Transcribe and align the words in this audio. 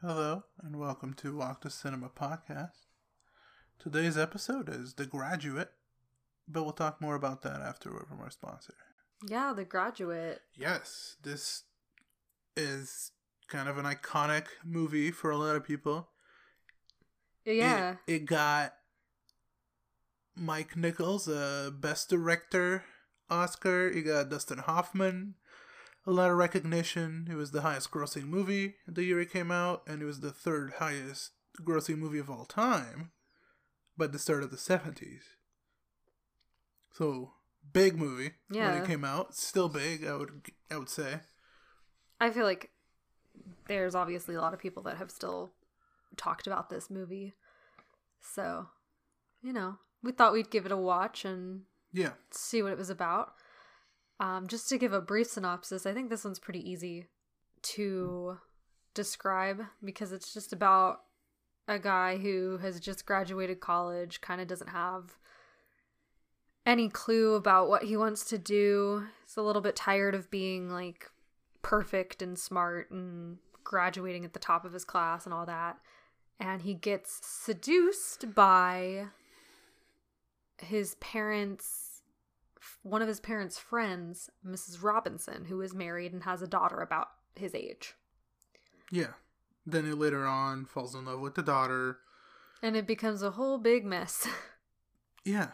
Hello, 0.00 0.44
and 0.62 0.76
welcome 0.76 1.12
to 1.14 1.36
Walk 1.36 1.62
The 1.62 1.70
Cinema 1.70 2.08
podcast. 2.08 2.86
Today's 3.80 4.16
episode 4.16 4.68
is 4.68 4.94
The 4.94 5.06
Graduate, 5.06 5.72
but 6.46 6.62
we'll 6.62 6.72
talk 6.72 7.00
more 7.00 7.16
about 7.16 7.42
that 7.42 7.60
after 7.62 7.92
word 7.92 8.06
from 8.08 8.20
our 8.20 8.30
sponsor. 8.30 8.74
Yeah, 9.26 9.52
The 9.56 9.64
Graduate. 9.64 10.40
Yes, 10.54 11.16
this 11.24 11.64
is 12.56 13.10
kind 13.48 13.68
of 13.68 13.76
an 13.76 13.86
iconic 13.86 14.44
movie 14.64 15.10
for 15.10 15.32
a 15.32 15.36
lot 15.36 15.56
of 15.56 15.64
people. 15.64 16.10
Yeah. 17.44 17.96
It, 18.06 18.12
it 18.12 18.26
got 18.26 18.74
Mike 20.36 20.76
Nichols, 20.76 21.26
uh, 21.26 21.70
Best 21.76 22.08
Director 22.08 22.84
Oscar. 23.28 23.88
It 23.88 24.02
got 24.02 24.30
Dustin 24.30 24.58
Hoffman 24.58 25.34
a 26.08 26.12
lot 26.12 26.30
of 26.30 26.38
recognition. 26.38 27.28
It 27.30 27.34
was 27.34 27.50
the 27.50 27.60
highest 27.60 27.90
grossing 27.90 28.24
movie 28.24 28.76
the 28.86 29.04
year 29.04 29.20
it 29.20 29.30
came 29.30 29.50
out, 29.50 29.82
and 29.86 30.00
it 30.00 30.06
was 30.06 30.20
the 30.20 30.30
third 30.32 30.74
highest 30.78 31.32
grossing 31.60 31.98
movie 31.98 32.18
of 32.18 32.30
all 32.30 32.46
time 32.46 33.10
by 33.96 34.06
the 34.06 34.18
start 34.18 34.42
of 34.42 34.50
the 34.50 34.56
70s. 34.56 35.20
So, 36.92 37.32
big 37.72 37.96
movie 37.96 38.32
when 38.48 38.74
it 38.74 38.86
came 38.86 39.04
out. 39.04 39.34
Still 39.34 39.68
big, 39.68 40.06
I 40.06 40.14
would 40.14 40.50
I 40.70 40.78
would 40.78 40.88
say. 40.88 41.20
I 42.18 42.30
feel 42.30 42.44
like 42.44 42.70
there's 43.66 43.94
obviously 43.94 44.34
a 44.34 44.40
lot 44.40 44.54
of 44.54 44.58
people 44.58 44.82
that 44.84 44.96
have 44.96 45.10
still 45.10 45.52
talked 46.16 46.46
about 46.46 46.70
this 46.70 46.88
movie. 46.88 47.34
So, 48.20 48.68
you 49.42 49.52
know, 49.52 49.76
we 50.02 50.12
thought 50.12 50.32
we'd 50.32 50.50
give 50.50 50.64
it 50.64 50.72
a 50.72 50.76
watch 50.76 51.26
and 51.26 51.64
Yeah. 51.92 52.12
see 52.30 52.62
what 52.62 52.72
it 52.72 52.78
was 52.78 52.90
about. 52.90 53.34
Um, 54.20 54.48
just 54.48 54.68
to 54.68 54.78
give 54.78 54.92
a 54.92 55.00
brief 55.00 55.28
synopsis, 55.28 55.86
I 55.86 55.94
think 55.94 56.10
this 56.10 56.24
one's 56.24 56.40
pretty 56.40 56.68
easy 56.68 57.06
to 57.62 58.38
describe 58.94 59.62
because 59.84 60.12
it's 60.12 60.34
just 60.34 60.52
about 60.52 61.00
a 61.68 61.78
guy 61.78 62.16
who 62.16 62.58
has 62.58 62.80
just 62.80 63.06
graduated 63.06 63.60
college, 63.60 64.20
kind 64.20 64.40
of 64.40 64.48
doesn't 64.48 64.70
have 64.70 65.16
any 66.66 66.88
clue 66.88 67.34
about 67.34 67.68
what 67.68 67.84
he 67.84 67.96
wants 67.96 68.24
to 68.26 68.38
do. 68.38 69.06
He's 69.24 69.36
a 69.36 69.42
little 69.42 69.62
bit 69.62 69.76
tired 69.76 70.14
of 70.14 70.30
being 70.30 70.70
like 70.70 71.10
perfect 71.62 72.22
and 72.22 72.38
smart 72.38 72.90
and 72.90 73.38
graduating 73.62 74.24
at 74.24 74.32
the 74.32 74.38
top 74.38 74.64
of 74.64 74.72
his 74.72 74.84
class 74.84 75.24
and 75.24 75.32
all 75.32 75.46
that. 75.46 75.78
And 76.40 76.62
he 76.62 76.74
gets 76.74 77.20
seduced 77.22 78.34
by 78.34 79.06
his 80.58 80.94
parents 80.96 81.87
one 82.82 83.02
of 83.02 83.08
his 83.08 83.20
parents' 83.20 83.58
friends, 83.58 84.30
Mrs. 84.46 84.82
Robinson, 84.82 85.44
who 85.46 85.60
is 85.60 85.74
married 85.74 86.12
and 86.12 86.22
has 86.24 86.42
a 86.42 86.46
daughter 86.46 86.80
about 86.80 87.08
his 87.36 87.54
age. 87.54 87.94
Yeah. 88.90 89.12
Then 89.66 89.84
he 89.84 89.92
later 89.92 90.26
on 90.26 90.64
falls 90.64 90.94
in 90.94 91.04
love 91.04 91.20
with 91.20 91.34
the 91.34 91.42
daughter. 91.42 91.98
And 92.62 92.76
it 92.76 92.86
becomes 92.86 93.22
a 93.22 93.32
whole 93.32 93.58
big 93.58 93.84
mess. 93.84 94.26
Yeah. 95.24 95.50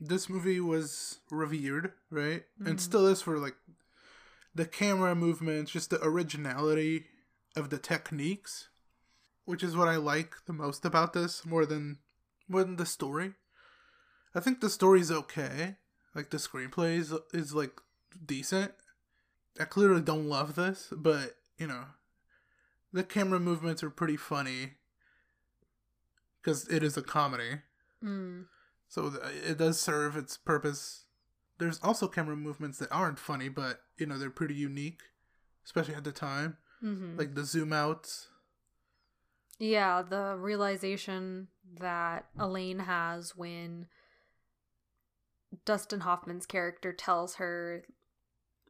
This 0.00 0.28
movie 0.28 0.58
was 0.58 1.20
revered, 1.30 1.92
right? 2.10 2.44
And 2.58 2.78
Mhm. 2.78 2.80
still 2.80 3.06
is 3.06 3.22
for 3.22 3.38
like 3.38 3.54
the 4.54 4.66
camera 4.66 5.14
movements, 5.14 5.70
just 5.70 5.90
the 5.90 6.02
originality 6.04 7.06
of 7.54 7.70
the 7.70 7.78
techniques, 7.78 8.70
which 9.44 9.62
is 9.62 9.76
what 9.76 9.86
I 9.86 9.96
like 9.96 10.34
the 10.46 10.52
most 10.52 10.84
about 10.84 11.12
this 11.12 11.46
more 11.46 11.64
than 11.64 12.00
more 12.48 12.64
than 12.64 12.74
the 12.76 12.86
story. 12.86 13.34
I 14.34 14.40
think 14.40 14.60
the 14.60 14.70
story's 14.70 15.12
okay. 15.12 15.76
Like 16.14 16.30
the 16.30 16.36
screenplay 16.36 16.98
is, 16.98 17.12
is 17.32 17.54
like 17.54 17.80
decent. 18.24 18.72
I 19.60 19.64
clearly 19.64 20.00
don't 20.00 20.28
love 20.28 20.54
this, 20.54 20.92
but 20.94 21.36
you 21.58 21.66
know, 21.66 21.84
the 22.92 23.02
camera 23.04 23.40
movements 23.40 23.82
are 23.82 23.90
pretty 23.90 24.16
funny 24.16 24.72
because 26.40 26.66
it 26.68 26.82
is 26.82 26.96
a 26.96 27.02
comedy. 27.02 27.60
mm. 28.04 28.44
So 28.88 29.12
it 29.46 29.56
does 29.56 29.80
serve 29.80 30.16
its 30.16 30.36
purpose. 30.36 31.04
There's 31.58 31.80
also 31.82 32.08
camera 32.08 32.36
movements 32.36 32.78
that 32.78 32.92
aren't 32.92 33.18
funny, 33.18 33.48
but 33.48 33.80
you 33.96 34.06
know 34.06 34.18
they're 34.18 34.28
pretty 34.30 34.54
unique, 34.54 35.00
especially 35.64 35.94
at 35.94 36.04
the 36.04 36.12
time, 36.12 36.56
hmm 36.80 37.16
like 37.16 37.34
the 37.34 37.44
zoom 37.44 37.72
outs. 37.72 38.28
Yeah, 39.58 40.02
the 40.02 40.36
realization 40.38 41.48
that 41.78 42.26
Elaine 42.38 42.80
has 42.80 43.36
when 43.36 43.86
Dustin 45.64 46.00
Hoffman's 46.00 46.46
character 46.46 46.92
tells 46.92 47.36
her 47.36 47.84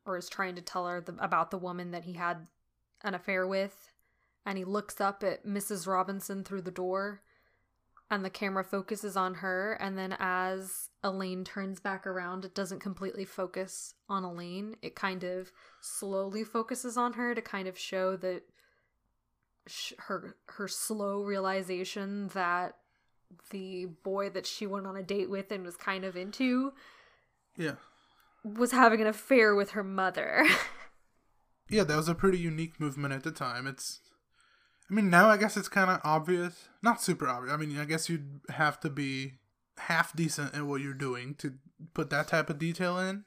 or 0.05 0.17
is 0.17 0.29
trying 0.29 0.57
to 0.57 0.63
tell 0.63 0.87
her 0.87 1.01
the, 1.01 1.15
about 1.21 1.51
the 1.51 1.59
woman 1.59 1.91
that 1.93 2.05
he 2.05 2.15
had 2.15 2.47
an 3.03 3.15
affair 3.15 3.47
with 3.47 3.93
and 4.45 4.59
he 4.59 4.65
looks 4.65 5.01
up 5.01 5.23
at 5.23 5.47
Mrs. 5.47 5.87
Robinson 5.87 6.45
through 6.45 6.63
the 6.63 6.71
door 6.71 7.23
and 8.11 8.25
the 8.25 8.31
camera 8.31 8.65
focuses 8.65 9.17
on 9.17 9.37
her 9.37 9.73
and 9.75 9.97
then 9.97 10.15
as 10.19 10.91
Elaine 11.03 11.45
turns 11.45 11.81
back 11.81 12.07
around 12.07 12.45
it 12.45 12.55
doesn't 12.55 12.81
completely 12.81 13.25
focus 13.25 13.95
on 14.09 14.25
Elaine 14.25 14.77
it 14.83 14.95
kind 14.95 15.25
of 15.25 15.53
slowly 15.81 16.45
focuses 16.45 16.97
on 16.97 17.15
her 17.15 17.35
to 17.35 17.43
kind 17.43 17.69
of 17.69 17.79
show 17.79 18.17
that 18.17 18.43
sh- 19.67 19.95
her 19.99 20.37
her 20.47 20.69
slow 20.69 21.23
realization 21.23 22.29
that 22.35 22.77
the 23.51 23.87
boy 24.03 24.31
that 24.31 24.47
she 24.47 24.67
went 24.67 24.87
on 24.87 24.97
a 24.97 25.03
date 25.03 25.31
with 25.31 25.51
and 25.51 25.65
was 25.65 25.77
kind 25.77 26.05
of 26.05 26.17
into 26.17 26.73
Yeah, 27.57 27.77
was 28.45 28.73
having 28.73 29.01
an 29.01 29.07
affair 29.07 29.55
with 29.55 29.71
her 29.71 29.85
mother. 29.85 30.47
yeah, 31.69 31.85
that 31.85 31.97
was 31.97 32.09
a 32.09 32.15
pretty 32.15 32.39
unique 32.39 32.81
movement 32.81 33.15
at 33.15 33.23
the 33.23 33.33
time. 33.33 33.67
It's, 33.67 34.01
I 34.91 34.95
mean, 34.95 35.11
now 35.11 35.29
I 35.29 35.37
guess 35.37 35.57
it's 35.57 35.69
kind 35.69 35.91
of 35.91 36.01
obvious, 36.05 36.69
not 36.83 37.03
super 37.03 37.29
obvious. 37.29 37.53
I 37.53 37.57
mean, 37.57 37.79
I 37.79 37.85
guess 37.85 38.09
you'd 38.09 38.41
have 38.51 38.81
to 38.81 38.91
be 38.91 39.35
half 39.79 40.15
decent 40.15 40.55
at 40.55 40.65
what 40.65 40.81
you're 40.81 40.95
doing 40.95 41.35
to 41.37 41.55
put 41.95 42.11
that 42.11 42.29
type 42.29 42.51
of 42.51 42.59
detail 42.59 42.99
in, 42.99 43.25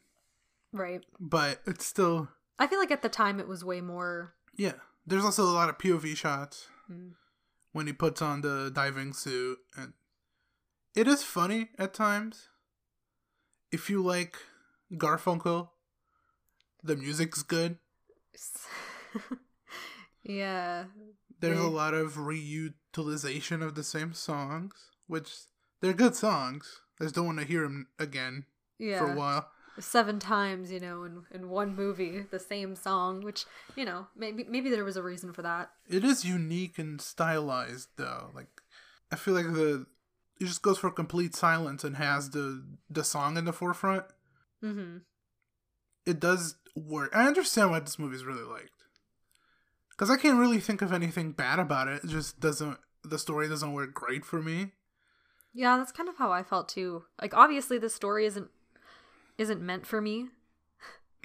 right. 0.72 1.04
but 1.20 1.62
it's 1.66 1.86
still, 1.86 2.30
I 2.60 2.68
feel 2.68 2.80
like 2.80 2.92
at 2.92 3.02
the 3.02 3.10
time 3.10 3.40
it 3.40 3.48
was 3.48 3.64
way 3.66 3.82
more 3.82 4.36
yeah. 4.58 4.74
There's 5.06 5.26
also 5.26 5.44
a 5.44 5.54
lot 5.54 5.70
of 5.70 5.78
POV 5.78 6.16
shots. 6.18 6.68
mm, 6.90 7.12
when 7.75 7.88
he 7.88 7.91
puts 7.94 8.22
on 8.22 8.40
the 8.40 8.72
diving 8.74 9.12
suit 9.12 9.58
and 9.78 9.91
it 10.96 11.09
is 11.09 11.24
funny 11.24 11.72
at 11.78 11.94
times 11.94 12.47
if 13.69 13.90
you 13.90 14.02
like 14.02 14.38
garfunkel 14.94 15.68
the 16.81 16.96
music's 16.96 17.44
good 17.44 17.78
Yeah. 20.24 20.86
there's 21.41 21.59
a 21.59 21.68
lot 21.68 21.94
of 21.94 22.13
reutilization 22.13 23.62
of 23.62 23.75
the 23.75 23.84
same 23.84 24.13
songs 24.13 24.92
which 25.07 25.31
they're 25.81 25.92
good 25.94 26.16
songs 26.16 26.80
i 27.02 27.03
just 27.03 27.13
don't 27.16 27.25
want 27.25 27.40
to 27.40 27.46
hear 27.46 27.63
them 27.63 27.88
again 28.00 28.46
Yeah. 28.80 29.00
for 29.00 29.12
a 29.12 29.16
while 29.16 29.50
Seven 29.80 30.19
times, 30.19 30.72
you 30.72 30.80
know, 30.80 31.03
in 31.03 31.24
in 31.31 31.50
one 31.50 31.75
movie, 31.75 32.25
the 32.31 32.40
same 32.40 32.75
song, 32.75 33.22
which, 33.24 33.46
you 33.75 33.84
know, 33.86 34.08
maybe 34.16 34.46
maybe 34.46 34.69
there 34.69 34.86
was 34.86 34.96
a 34.97 35.03
reason 35.03 35.34
for 35.34 35.41
that. 35.41 35.72
it 35.90 36.03
is 36.03 36.24
unique 36.25 36.80
and 36.80 37.02
stylized 37.02 37.90
though 37.97 38.31
like 38.34 38.47
i 39.12 39.16
feel 39.16 39.34
like 39.36 39.46
the 39.53 39.86
it 40.41 40.46
just 40.46 40.62
goes 40.63 40.78
for 40.80 40.90
complete 40.90 41.36
silence 41.36 41.84
and 41.84 41.96
has 41.97 42.31
the 42.31 42.63
the 42.90 43.03
song 43.03 43.38
in 43.38 43.46
the 43.46 43.53
forefront 43.53 44.06
Mhm. 44.63 45.02
it 46.06 46.19
does 46.19 46.56
work. 46.75 47.16
I 47.16 47.28
understand 47.28 47.72
why 47.72 47.80
this 47.80 47.97
movie 48.00 48.16
is 48.16 48.25
really 48.25 48.44
liked. 48.44 48.72
Because 49.92 50.09
I 50.09 50.18
can't 50.18 50.40
really 50.40 50.59
think 50.59 50.81
of 50.81 50.92
anything 50.92 51.31
bad 51.31 51.57
about 51.59 51.88
it. 51.88 52.03
It 52.03 52.07
just 52.09 52.40
doesn't, 52.40 52.78
the 53.03 53.18
story 53.18 53.47
doesn't 53.47 53.72
work 53.74 53.94
great 53.94 54.25
for 54.25 54.42
me. 54.42 54.72
Yeah, 55.53 55.78
that's 55.78 55.94
kind 55.94 56.09
of 56.09 56.18
how 56.18 56.31
I 56.34 56.44
felt 56.44 56.68
too. 56.68 57.03
Like 57.22 57.34
obviously 57.34 57.78
the 57.78 57.90
story 57.90 58.25
isn't 58.25 58.50
isn't 59.38 59.62
meant 59.62 59.85
for 59.85 60.01
me. 60.01 60.28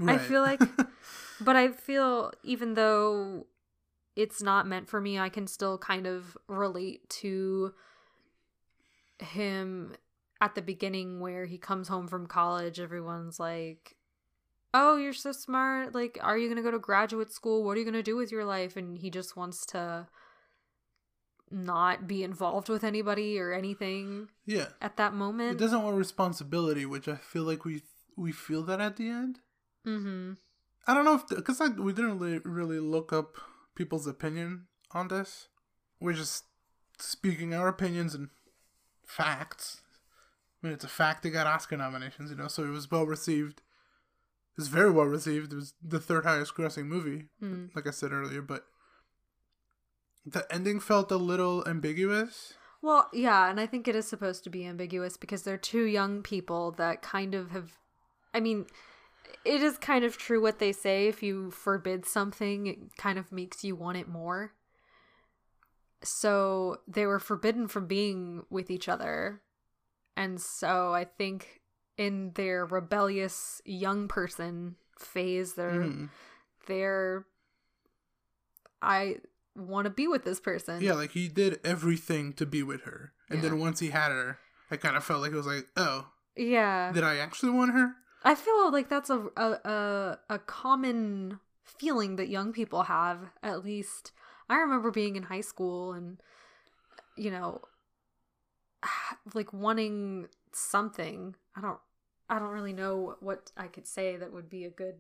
I 0.07 0.19
feel 0.19 0.41
like 0.41 0.61
but 1.41 1.57
I 1.57 1.69
feel 1.69 2.33
even 2.43 2.75
though 2.75 3.47
it's 4.17 4.43
not 4.43 4.67
meant 4.67 4.89
for 4.89 5.01
me, 5.01 5.19
I 5.19 5.29
can 5.29 5.47
still 5.47 5.79
kind 5.79 6.07
of 6.07 6.37
relate 6.49 7.09
to 7.11 7.73
him 9.19 9.95
at 10.41 10.55
the 10.55 10.63
beginning 10.63 11.21
where 11.21 11.47
he 11.47 11.59
comes 11.59 11.89
home 11.89 12.09
from 12.09 12.27
college. 12.27 12.81
Everyone's 12.81 13.39
like, 13.39 13.97
Oh, 14.73 14.97
you're 14.97 15.13
so 15.13 15.33
smart. 15.33 15.95
Like, 15.95 16.17
are 16.23 16.39
you 16.39 16.47
going 16.47 16.57
to 16.57 16.63
go 16.63 16.71
to 16.71 16.79
graduate 16.79 17.33
school? 17.33 17.65
What 17.65 17.77
are 17.77 17.81
you 17.81 17.85
going 17.85 17.95
to 17.95 18.05
do 18.05 18.17
with 18.17 18.31
your 18.31 18.45
life? 18.45 18.77
And 18.77 18.99
he 18.99 19.11
just 19.11 19.37
wants 19.37 19.67
to 19.67 20.07
not 21.51 22.07
be 22.07 22.23
involved 22.23 22.69
with 22.69 22.85
anybody 22.85 23.39
or 23.41 23.53
anything 23.53 24.29
yeah. 24.47 24.69
at 24.81 24.97
that 24.97 25.13
moment. 25.13 25.53
It 25.53 25.59
doesn't 25.59 25.83
want 25.83 25.97
responsibility, 25.97 26.87
which 26.87 27.09
I 27.09 27.17
feel 27.17 27.43
like 27.43 27.65
we 27.65 27.83
we 28.17 28.33
feel 28.33 28.63
that 28.65 28.81
at 28.81 28.97
the 28.97 29.09
end. 29.09 29.41
Mm-hmm. 29.87 30.33
I 30.87 30.95
don't 30.95 31.05
know 31.05 31.15
if, 31.15 31.27
because 31.29 31.61
we 31.79 31.93
didn't 31.93 32.19
really, 32.19 32.39
really 32.45 32.81
look 32.81 33.13
up 33.13 33.37
people's 33.75 34.07
opinion 34.07 34.67
on 34.93 35.09
this. 35.09 35.49
We're 36.01 36.15
just 36.15 36.45
speaking 36.99 37.55
our 37.55 37.69
opinions 37.69 38.15
and 38.15 38.29
facts. 39.07 39.83
I 40.63 40.67
mean, 40.67 40.75
it's 40.75 40.85
a 40.85 40.89
fact 40.89 41.23
they 41.23 41.31
got 41.31 41.47
Oscar 41.47 41.77
nominations, 41.77 42.31
you 42.31 42.37
know, 42.37 42.49
so 42.49 42.65
it 42.65 42.71
was 42.71 42.91
well 42.91 43.07
received. 43.07 43.63
It's 44.59 44.69
very 44.69 44.91
well 44.91 45.07
received. 45.07 45.53
It 45.53 45.57
was 45.57 45.75
the 45.83 46.01
third 46.01 46.25
highest 46.25 46.55
grossing 46.55 46.87
movie, 46.87 47.29
Mm. 47.43 47.75
like 47.75 47.87
I 47.87 47.91
said 47.91 48.13
earlier, 48.13 48.43
but 48.43 48.67
the 50.27 50.47
ending 50.53 50.81
felt 50.81 51.11
a 51.11 51.17
little 51.17 51.67
ambiguous. 51.67 52.55
Well, 52.83 53.09
yeah, 53.13 53.49
and 53.51 53.59
I 53.61 53.67
think 53.67 53.89
it 53.89 53.97
is 53.97 54.07
supposed 54.07 54.45
to 54.45 54.51
be 54.51 54.67
ambiguous 54.67 55.17
because 55.17 55.43
they're 55.43 55.57
two 55.59 55.85
young 55.85 56.23
people 56.23 56.73
that 56.73 57.03
kind 57.03 57.35
of 57.35 57.51
have. 57.51 57.79
I 58.33 58.41
mean, 58.41 58.67
it 59.45 59.63
is 59.63 59.79
kind 59.79 60.05
of 60.05 60.17
true 60.17 60.41
what 60.41 60.59
they 60.59 60.73
say. 60.73 61.07
If 61.09 61.23
you 61.23 61.51
forbid 61.51 62.07
something, 62.07 62.67
it 62.67 62.97
kind 62.97 63.19
of 63.19 63.33
makes 63.33 63.65
you 63.65 63.75
want 63.77 63.99
it 63.99 64.09
more. 64.09 64.53
So 66.03 66.79
they 66.89 67.07
were 67.07 67.19
forbidden 67.19 67.69
from 67.69 67.87
being 67.87 68.45
with 68.51 68.71
each 68.71 68.89
other. 68.89 69.43
And 70.17 70.41
so 70.41 70.93
I 70.95 71.05
think 71.05 71.61
in 71.97 72.33
their 72.35 72.65
rebellious 72.65 73.61
young 73.65 74.09
person 74.09 74.77
phase, 74.99 75.55
they're. 75.55 75.83
Mhm. 75.83 76.09
They're. 76.67 77.27
I 78.83 79.17
want 79.55 79.85
to 79.85 79.91
be 79.91 80.09
with 80.09 80.25
this 80.25 80.41
person. 80.41 80.81
Yeah, 80.81 80.95
like 80.95 81.11
he 81.13 81.29
did 81.29 81.61
everything 81.65 82.33
to 82.35 82.47
be 82.47 82.63
with 82.63 82.83
her, 82.83 83.13
and 83.29 83.43
Yeah. 83.43 83.51
then 83.51 83.59
once 83.59 83.81
he 83.81 83.91
had 83.91 84.11
her, 84.11 84.39
I 84.71 84.77
kind 84.77 84.97
of 84.97 85.05
felt 85.05 85.21
like 85.21 85.33
it 85.33 85.37
was 85.37 85.47
like, 85.47 85.69
oh, 85.77 86.11
Yeah. 86.37 86.93
did 86.93 87.03
I 87.05 87.17
actually 87.17 87.51
want 87.53 87.73
her? 87.73 87.97
I 88.23 88.35
feel 88.35 88.71
like 88.71 88.89
that's 88.89 89.11
a, 89.11 89.19
a 89.37 90.19
a 90.29 90.39
common 90.39 91.41
feeling 91.65 92.17
that 92.17 92.29
young 92.29 92.53
people 92.53 92.85
have. 92.85 93.19
At 93.43 93.65
least 93.65 94.13
I 94.49 94.57
remember 94.57 94.91
being 94.91 95.17
in 95.17 95.25
high 95.25 95.41
school 95.41 95.93
and 95.93 96.21
you 97.17 97.31
know, 97.31 97.61
like 99.35 99.53
wanting 99.53 100.29
something. 100.53 101.35
I 101.57 101.61
don't 101.61 101.79
I 102.29 102.39
don't 102.39 102.51
really 102.51 102.73
know 102.73 103.17
what 103.21 103.53
I 103.57 103.67
could 103.67 103.87
say 103.87 104.17
that 104.17 104.33
would 104.33 104.49
be 104.49 104.65
a 104.65 104.71
good 104.71 104.97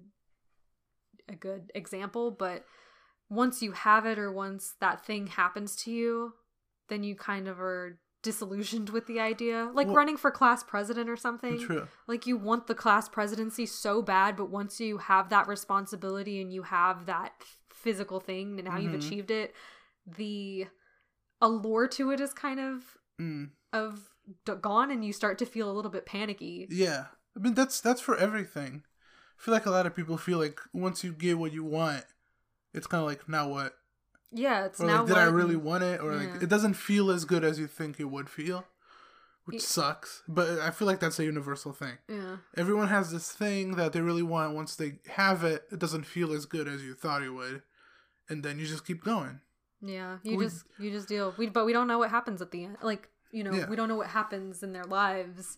a 1.28 1.34
good 1.34 1.70
example, 1.74 2.30
but 2.30 2.64
once 3.28 3.62
you 3.62 3.72
have 3.72 4.06
it 4.06 4.18
or 4.18 4.32
once 4.32 4.74
that 4.80 5.04
thing 5.04 5.28
happens 5.28 5.76
to 5.76 5.90
you, 5.92 6.34
then 6.88 7.04
you 7.04 7.14
kind 7.14 7.46
of 7.46 7.60
are 7.60 8.00
disillusioned 8.22 8.90
with 8.90 9.06
the 9.06 9.18
idea. 9.20 9.70
Like 9.72 9.86
Well- 9.86 9.96
running 9.96 10.16
for 10.16 10.30
class 10.30 10.62
president 10.62 11.08
or 11.08 11.16
something 11.16 11.58
True. 11.58 11.88
like 12.06 12.26
you 12.26 12.36
want 12.36 12.66
the 12.66 12.74
class 12.74 13.08
presidency 13.08 13.64
so 13.66 14.02
bad 14.02 14.36
but 14.36 14.50
once 14.50 14.78
you 14.80 14.98
have 14.98 15.28
that 15.30 15.48
responsibility 15.48 16.40
and 16.40 16.52
you 16.52 16.62
have 16.64 17.06
that 17.06 17.32
physical 17.70 18.20
thing 18.20 18.58
and 18.58 18.68
now 18.68 18.76
you've 18.76 18.92
Mhm. 18.92 19.06
achieved 19.06 19.30
it 19.30 19.54
the 20.06 20.66
allure 21.40 21.88
to 21.88 22.10
it 22.10 22.20
is 22.20 22.32
kind 22.34 22.60
of 22.60 22.96
Mm. 23.18 23.50
of 23.72 24.10
d- 24.44 24.54
gone 24.60 24.90
and 24.90 25.04
you 25.04 25.12
start 25.12 25.38
to 25.38 25.46
feel 25.46 25.70
a 25.70 25.72
little 25.72 25.90
bit 25.90 26.04
panicky 26.06 26.66
Yeah, 26.70 27.06
I 27.36 27.40
mean 27.40 27.54
that's 27.54 27.80
that's 27.80 28.00
for 28.00 28.16
everything. 28.16 28.84
I 29.38 29.42
feel 29.42 29.54
like 29.54 29.64
a 29.66 29.70
lot 29.70 29.86
of 29.86 29.94
people 29.96 30.18
feel 30.18 30.38
like 30.38 30.60
once 30.74 31.02
you 31.04 31.12
get 31.14 31.38
what 31.38 31.52
you 31.52 31.64
want, 31.64 32.04
it's 32.74 32.86
kind 32.86 33.00
of 33.00 33.06
like 33.06 33.28
now 33.28 33.48
what? 33.48 33.74
Yeah 34.32 34.66
it's 34.66 34.80
Or 34.80 34.86
now 34.86 34.98
like, 35.00 35.08
did 35.08 35.16
I 35.18 35.24
really 35.24 35.56
want 35.56 35.82
it? 35.84 36.00
Or 36.00 36.14
like 36.14 36.42
it 36.42 36.48
doesn't 36.48 36.74
feel 36.74 37.10
as 37.10 37.24
good 37.24 37.44
as 37.44 37.58
you 37.58 37.66
think 37.66 37.98
it 38.00 38.04
would 38.04 38.28
feel, 38.30 38.64
which 39.44 39.56
Yeah. 39.56 39.60
sucks. 39.60 40.22
But 40.28 40.58
I 40.60 40.70
feel 40.70 40.86
like 40.86 41.00
that's 41.00 41.18
a 41.18 41.24
universal 41.24 41.72
thing. 41.72 41.98
yeah 42.08 42.36
Everyone 42.56 42.88
has 42.88 43.10
this 43.10 43.32
thing 43.32 43.76
that 43.76 43.92
they 43.92 44.00
really 44.00 44.22
want. 44.22 44.54
Once 44.54 44.76
they 44.76 44.98
have 45.10 45.42
it, 45.44 45.64
it 45.72 45.78
doesn't 45.78 46.04
feel 46.04 46.32
as 46.32 46.46
good 46.46 46.68
as 46.68 46.82
you 46.84 46.94
thought 46.94 47.22
it 47.22 47.30
would, 47.30 47.62
and 48.28 48.42
then 48.44 48.58
you 48.58 48.66
just 48.66 48.86
keep 48.86 49.02
going. 49.04 49.40
yeah 49.82 50.18
you 50.22 50.36
We- 50.36 50.44
just 50.44 50.64
you 50.78 50.90
just 50.90 51.08
deal 51.08 51.34
we 51.38 51.48
but 51.48 51.64
we 51.64 51.72
don't 51.72 51.88
know 51.88 51.98
what 51.98 52.10
happens 52.10 52.42
at 52.42 52.50
the 52.50 52.64
end 52.66 52.76
like 52.82 53.08
you 53.32 53.42
know 53.44 53.52
Yeah. 53.52 53.68
we 53.70 53.76
don't 53.76 53.88
know 53.88 53.96
what 53.96 54.08
happens 54.08 54.62
in 54.62 54.72
their 54.74 54.84
lives 54.84 55.56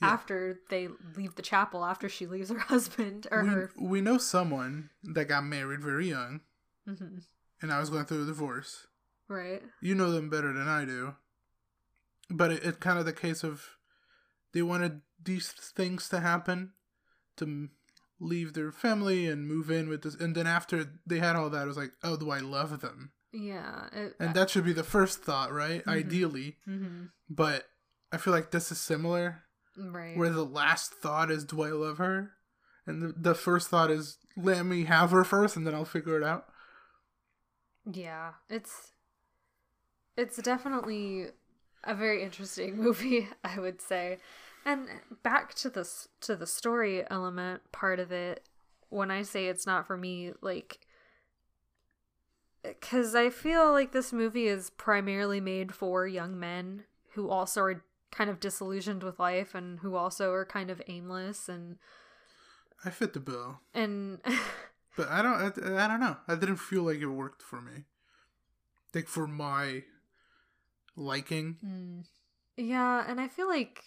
Yeah. 0.00 0.08
after 0.14 0.58
they 0.70 0.88
leave 1.18 1.34
the 1.34 1.42
chapel 1.42 1.84
after 1.84 2.08
she 2.08 2.26
leaves 2.26 2.48
her 2.48 2.58
husband 2.74 3.26
or 3.30 3.42
we, 3.42 3.48
her 3.50 3.70
we 3.94 4.00
know 4.00 4.16
someone 4.16 4.88
that 5.16 5.26
got 5.28 5.44
married 5.44 5.82
very 5.82 6.08
young, 6.08 6.40
hmm 6.86 7.18
and 7.62 7.72
I 7.72 7.78
was 7.80 7.88
going 7.90 8.04
through 8.04 8.24
a 8.24 8.26
divorce. 8.26 8.86
right 9.28 9.62
you 9.80 9.94
know 9.94 10.10
them 10.10 10.28
better 10.28 10.52
than 10.52 10.68
I 10.68 10.84
do. 10.84 11.14
But 12.30 12.50
it, 12.52 12.64
it's 12.64 12.78
kind 12.78 12.98
of 12.98 13.04
the 13.04 13.12
case 13.12 13.42
of 13.44 13.62
they 14.52 14.62
wanted 14.62 15.00
these 15.22 15.48
things 15.50 16.08
to 16.10 16.20
happen 16.20 16.72
to 17.36 17.68
leave 18.20 18.52
their 18.54 18.70
family 18.72 19.26
and 19.26 19.46
move 19.48 19.70
in 19.70 19.88
with 19.88 20.02
this. 20.02 20.14
And 20.14 20.34
then 20.34 20.46
after 20.46 20.86
they 21.06 21.18
had 21.18 21.36
all 21.36 21.50
that, 21.50 21.64
it 21.64 21.66
was 21.66 21.76
like, 21.76 21.92
oh, 22.02 22.16
do 22.16 22.30
I 22.30 22.38
love 22.40 22.80
them? 22.80 23.12
yeah 23.34 23.88
it, 23.92 24.14
And 24.20 24.34
that 24.34 24.50
should 24.50 24.64
be 24.64 24.74
the 24.74 24.84
first 24.84 25.22
thought, 25.24 25.50
right? 25.52 25.82
Mhm. 25.84 25.88
Ideally. 25.92 26.56
hmm 26.66 27.04
But 27.30 27.64
I 28.12 28.18
feel 28.18 28.32
like 28.34 28.50
this 28.50 28.70
is 28.70 28.78
similar, 28.78 29.42
right 29.76 30.16
where 30.18 30.28
the 30.30 30.44
last 30.44 30.92
thought 30.94 31.30
is, 31.30 31.44
do 31.44 31.62
I 31.62 31.70
love 31.70 31.96
her? 31.98 32.32
And 32.86 33.00
the, 33.02 33.14
the 33.16 33.34
first 33.34 33.68
thought 33.68 33.90
is, 33.90 34.18
let 34.36 34.66
me 34.66 34.84
have 34.84 35.10
her 35.12 35.24
first 35.24 35.56
and 35.56 35.66
then 35.66 35.74
I'll 35.74 35.84
figure 35.86 36.16
it 36.20 36.22
out. 36.24 36.46
Yeah, 37.90 38.32
it's 38.48 38.92
it's 40.16 40.36
definitely 40.36 41.26
a 41.84 41.94
very 41.94 42.22
interesting 42.22 42.76
movie, 42.82 43.28
I 43.44 43.58
would 43.58 43.80
say. 43.80 44.18
And 44.64 44.88
back 45.22 45.54
to 45.56 45.70
this 45.70 46.08
to 46.20 46.36
the 46.36 46.46
story 46.46 47.04
element 47.10 47.62
part 47.72 47.98
of 47.98 48.12
it, 48.12 48.44
when 48.88 49.10
I 49.10 49.22
say 49.22 49.46
it's 49.48 49.66
not 49.66 49.86
for 49.86 49.96
me, 49.96 50.32
like 50.40 50.86
cuz 52.80 53.14
I 53.14 53.30
feel 53.30 53.72
like 53.72 53.90
this 53.92 54.12
movie 54.12 54.46
is 54.46 54.70
primarily 54.70 55.40
made 55.40 55.74
for 55.74 56.06
young 56.06 56.38
men 56.38 56.84
who 57.14 57.28
also 57.28 57.62
are 57.62 57.84
kind 58.12 58.30
of 58.30 58.38
disillusioned 58.38 59.02
with 59.02 59.18
life 59.18 59.54
and 59.54 59.80
who 59.80 59.96
also 59.96 60.30
are 60.32 60.44
kind 60.44 60.70
of 60.70 60.80
aimless 60.86 61.48
and 61.48 61.78
I 62.84 62.90
fit 62.90 63.14
the 63.14 63.20
bill. 63.20 63.60
and 63.74 64.20
But 64.96 65.08
I 65.08 65.22
don't. 65.22 65.58
I, 65.64 65.84
I 65.84 65.88
don't 65.88 66.00
know. 66.00 66.16
I 66.28 66.34
didn't 66.34 66.56
feel 66.56 66.82
like 66.82 66.98
it 66.98 67.06
worked 67.06 67.42
for 67.42 67.60
me. 67.60 67.84
Like 68.94 69.08
for 69.08 69.26
my 69.26 69.84
liking. 70.96 71.56
Mm. 71.64 72.04
Yeah, 72.56 73.04
and 73.08 73.20
I 73.20 73.28
feel 73.28 73.48
like 73.48 73.82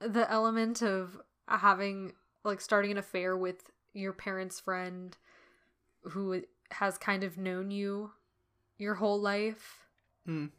the 0.00 0.30
element 0.30 0.82
of 0.82 1.20
having 1.46 2.12
like 2.44 2.60
starting 2.60 2.90
an 2.90 2.98
affair 2.98 3.36
with 3.36 3.70
your 3.92 4.12
parents' 4.12 4.60
friend 4.60 5.16
who 6.02 6.42
has 6.70 6.96
kind 6.96 7.22
of 7.22 7.36
known 7.36 7.70
you 7.70 8.12
your 8.78 8.94
whole 8.94 9.20
life. 9.20 9.86
Mm. 10.26 10.50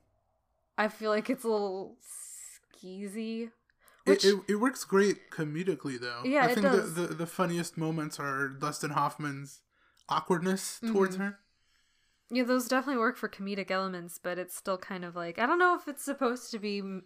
I 0.77 0.87
feel 0.87 1.09
like 1.09 1.29
it's 1.29 1.43
a 1.43 1.49
little 1.49 1.97
skeezy. 2.83 3.49
It, 4.05 4.09
Which 4.09 4.25
it, 4.25 4.35
it 4.47 4.55
works 4.55 4.83
great 4.83 5.31
comedically 5.31 5.99
though. 5.99 6.21
Yeah, 6.23 6.45
I 6.45 6.49
it 6.49 6.53
think 6.55 6.65
does. 6.65 6.93
The, 6.93 7.07
the 7.07 7.13
the 7.15 7.27
funniest 7.27 7.77
moments 7.77 8.19
are 8.19 8.47
Dustin 8.47 8.91
Hoffman's 8.91 9.61
awkwardness 10.11 10.79
towards 10.79 11.15
Mhm. 11.15 11.19
her. 11.19 11.39
yeah, 12.29 12.43
those 12.43 12.67
definitely 12.67 12.99
work 12.99 13.17
for 13.17 13.27
comedic 13.29 13.71
elements, 13.71 14.19
but 14.21 14.37
it's 14.37 14.55
still 14.55 14.77
kind 14.77 15.03
of 15.05 15.15
like 15.15 15.39
I 15.39 15.45
don't 15.45 15.59
know 15.59 15.75
if 15.75 15.87
it's 15.87 16.03
supposed 16.03 16.51
to 16.51 16.59
be 16.59 16.79
m- 16.79 17.05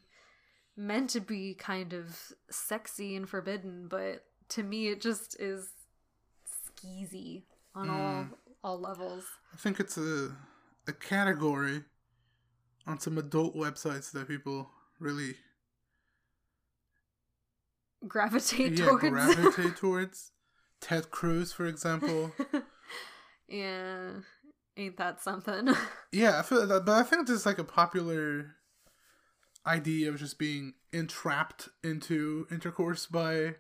meant 0.76 1.10
to 1.12 1.20
be 1.22 1.54
kind 1.56 1.94
of 1.94 2.34
sexy 2.50 3.16
and 3.16 3.28
forbidden, 3.30 3.88
but 3.88 4.26
to 4.50 4.64
me 4.64 4.88
it 4.90 5.02
just 5.02 5.40
is 5.40 5.70
skeezy 6.48 7.44
on 7.74 7.90
all 7.90 8.28
all 8.64 8.80
levels. 8.80 9.24
I 9.54 9.58
think 9.58 9.80
it's 9.80 9.98
a 9.98 10.36
a 10.88 10.94
category 10.94 11.84
on 12.88 13.00
some 13.00 13.18
adult 13.18 13.56
websites 13.56 14.12
that 14.12 14.28
people 14.28 14.70
really 15.00 15.36
Gravitate 18.08 18.74
yeah, 18.78 18.86
towards. 18.86 19.02
gravitate 19.10 19.76
towards. 19.78 20.32
Ted 20.80 21.10
Cruz, 21.10 21.52
for 21.52 21.66
example. 21.66 22.32
yeah, 23.48 24.12
ain't 24.78 24.98
that 24.98 25.22
something? 25.22 25.70
Yeah, 26.12 26.40
I 26.40 26.44
feel 26.44 26.66
that, 26.66 26.86
but 26.86 26.94
I 26.94 27.04
think 27.04 27.28
there's 27.28 27.46
like 27.46 27.58
a 27.60 27.64
popular 27.66 28.56
idea 29.66 30.10
of 30.10 30.18
just 30.20 30.38
being 30.40 30.76
entrapped 30.94 31.70
into 31.84 32.48
intercourse 32.50 33.06
by 33.06 33.56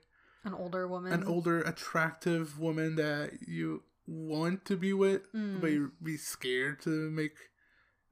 An 0.45 0.53
older 0.53 0.87
woman. 0.87 1.11
an 1.11 1.23
older, 1.25 1.61
attractive 1.61 2.57
woman 2.59 2.95
that 2.95 3.39
you 3.47 3.83
want 4.07 4.63
to 4.65 4.77
be 4.77 4.93
with, 4.93 5.31
Mm. 5.33 5.59
but 5.59 5.71
you 5.71 5.91
be 6.01 6.15
scared 6.15 6.79
to 6.83 7.09
make 7.09 7.35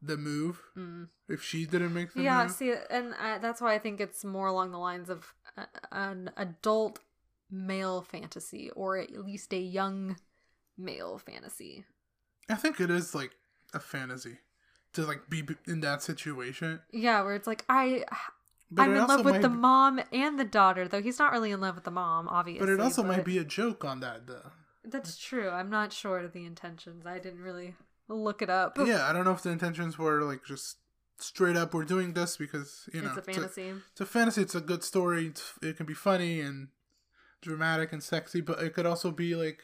the 0.01 0.17
move 0.17 0.61
Mm. 0.75 1.07
if 1.29 1.41
she 1.41 1.65
didn't 1.65 1.93
make 1.93 2.13
the 2.13 2.23
Yeah, 2.23 2.43
move. 2.43 2.51
see, 2.51 2.73
and 2.89 3.13
I, 3.15 3.37
that's 3.37 3.61
why 3.61 3.73
I 3.75 3.79
think 3.79 4.01
it's 4.01 4.25
more 4.25 4.47
along 4.47 4.71
the 4.71 4.79
lines 4.79 5.09
of 5.09 5.33
a, 5.55 5.67
an 5.91 6.31
adult 6.35 6.99
male 7.49 8.01
fantasy, 8.01 8.71
or 8.71 8.97
at 8.97 9.11
least 9.11 9.53
a 9.53 9.59
young 9.59 10.17
male 10.77 11.17
fantasy. 11.17 11.85
I 12.49 12.55
think 12.55 12.79
it 12.79 12.89
is 12.89 13.15
like 13.15 13.31
a 13.73 13.79
fantasy 13.79 14.39
to 14.93 15.05
like 15.05 15.29
be 15.29 15.43
in 15.67 15.81
that 15.81 16.01
situation. 16.03 16.81
Yeah, 16.91 17.23
where 17.23 17.35
it's 17.35 17.47
like 17.47 17.65
I, 17.69 18.03
But 18.71 18.83
I'm 18.83 18.95
in 18.95 19.07
love 19.07 19.25
with 19.25 19.41
the 19.41 19.49
be- 19.49 19.55
mom 19.55 20.01
and 20.11 20.39
the 20.39 20.43
daughter, 20.45 20.87
though 20.87 21.01
he's 21.01 21.19
not 21.19 21.31
really 21.31 21.51
in 21.51 21.61
love 21.61 21.75
with 21.75 21.83
the 21.83 21.91
mom, 21.91 22.27
obviously. 22.27 22.65
But 22.65 22.73
it 22.73 22.79
also 22.79 23.03
might 23.03 23.25
be 23.25 23.37
a 23.37 23.43
joke 23.43 23.83
on 23.85 23.99
that 24.01 24.27
though. 24.27 24.51
That's 24.85 25.17
true. 25.17 25.49
I'm 25.49 25.69
not 25.69 25.93
sure 25.93 26.19
of 26.19 26.33
the 26.33 26.45
intentions. 26.45 27.05
I 27.05 27.17
didn't 27.19 27.41
really 27.41 27.75
look 28.09 28.41
it 28.41 28.49
up. 28.49 28.77
yeah, 28.77 29.05
I 29.07 29.13
don't 29.13 29.23
know 29.25 29.31
if 29.31 29.41
the 29.41 29.49
intentions 29.49 29.97
were 29.97 30.21
like 30.21 30.43
just 30.45 30.77
straight 31.19 31.55
up 31.55 31.73
we're 31.73 31.85
doing 31.85 32.13
this 32.13 32.35
because 32.35 32.89
you 32.93 33.01
know 33.01 33.09
it's 33.09 33.17
a 33.17 33.21
fantasy. 33.21 33.73
it's 33.91 34.01
a 34.01 34.05
fantasy. 34.05 34.41
It's 34.41 34.55
a 34.55 34.61
good 34.61 34.83
story. 34.83 35.27
It's, 35.27 35.53
it 35.61 35.77
can 35.77 35.85
be 35.85 35.93
funny 35.93 36.41
and 36.41 36.67
dramatic 37.41 37.93
and 37.93 38.03
sexy, 38.03 38.41
but 38.41 38.61
it 38.61 38.73
could 38.73 38.85
also 38.85 39.11
be 39.11 39.35
like, 39.35 39.63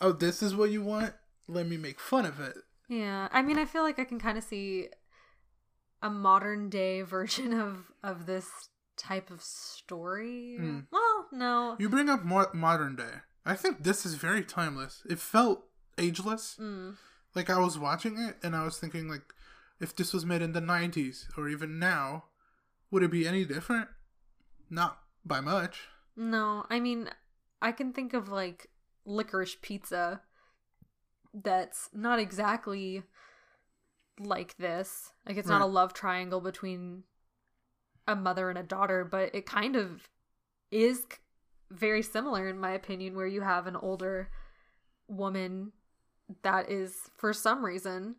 oh, 0.00 0.12
this 0.12 0.42
is 0.42 0.54
what 0.54 0.70
you 0.70 0.82
want. 0.82 1.14
Let 1.46 1.66
me 1.66 1.76
make 1.76 2.00
fun 2.00 2.26
of 2.26 2.40
it. 2.40 2.56
Yeah, 2.88 3.28
I 3.32 3.42
mean, 3.42 3.58
I 3.58 3.64
feel 3.64 3.82
like 3.82 3.98
I 3.98 4.04
can 4.04 4.18
kind 4.18 4.38
of 4.38 4.44
see 4.44 4.88
a 6.02 6.10
modern 6.10 6.70
day 6.70 7.02
version 7.02 7.52
of 7.52 7.90
of 8.02 8.26
this 8.26 8.68
type 8.96 9.30
of 9.30 9.42
story. 9.42 10.58
Mm. 10.60 10.86
Well, 10.90 11.26
no. 11.32 11.76
You 11.78 11.88
bring 11.88 12.08
up 12.08 12.24
more 12.24 12.50
modern 12.52 12.96
day. 12.96 13.22
I 13.46 13.54
think 13.54 13.84
this 13.84 14.04
is 14.04 14.14
very 14.14 14.42
timeless. 14.42 15.02
It 15.08 15.18
felt 15.18 15.64
ageless. 15.96 16.56
Mm. 16.60 16.96
Like 17.34 17.48
I 17.48 17.58
was 17.58 17.78
watching 17.78 18.18
it 18.18 18.36
and 18.42 18.54
I 18.56 18.64
was 18.64 18.78
thinking 18.78 19.08
like 19.08 19.22
if 19.80 19.94
this 19.94 20.12
was 20.12 20.26
made 20.26 20.42
in 20.42 20.52
the 20.52 20.60
90s 20.60 21.26
or 21.36 21.48
even 21.48 21.78
now, 21.78 22.24
would 22.90 23.02
it 23.02 23.10
be 23.10 23.26
any 23.26 23.44
different? 23.44 23.88
Not 24.68 24.98
by 25.24 25.40
much. 25.40 25.82
No, 26.16 26.66
I 26.68 26.80
mean, 26.80 27.08
I 27.62 27.72
can 27.72 27.92
think 27.92 28.12
of 28.12 28.28
like 28.28 28.68
licorice 29.08 29.56
pizza 29.62 30.20
that's 31.34 31.88
not 31.92 32.18
exactly 32.18 33.02
like 34.20 34.56
this. 34.58 35.12
Like 35.26 35.36
it's 35.36 35.48
not 35.48 35.60
a 35.62 35.66
love 35.66 35.92
triangle 35.94 36.40
between 36.40 37.04
a 38.06 38.16
mother 38.16 38.48
and 38.50 38.58
a 38.58 38.62
daughter, 38.62 39.04
but 39.04 39.34
it 39.34 39.46
kind 39.46 39.76
of 39.76 40.08
is 40.70 41.06
very 41.70 42.02
similar 42.02 42.48
in 42.48 42.58
my 42.58 42.70
opinion 42.72 43.14
where 43.14 43.26
you 43.26 43.42
have 43.42 43.66
an 43.66 43.76
older 43.76 44.30
woman 45.06 45.72
that 46.42 46.70
is 46.70 47.10
for 47.16 47.32
some 47.32 47.64
reason 47.64 48.16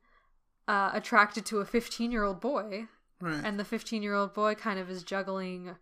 uh, 0.68 0.92
attracted 0.94 1.46
to 1.48 1.60
a 1.60 1.66
15-year-old 1.66 2.40
boy 2.40 2.86
Right. 3.22 3.42
and 3.44 3.60
the 3.60 3.66
15 3.66 4.02
year 4.02 4.14
old 4.14 4.34
boy 4.34 4.56
kind 4.56 4.80
of 4.80 4.90
is 4.90 5.04
juggling 5.04 5.76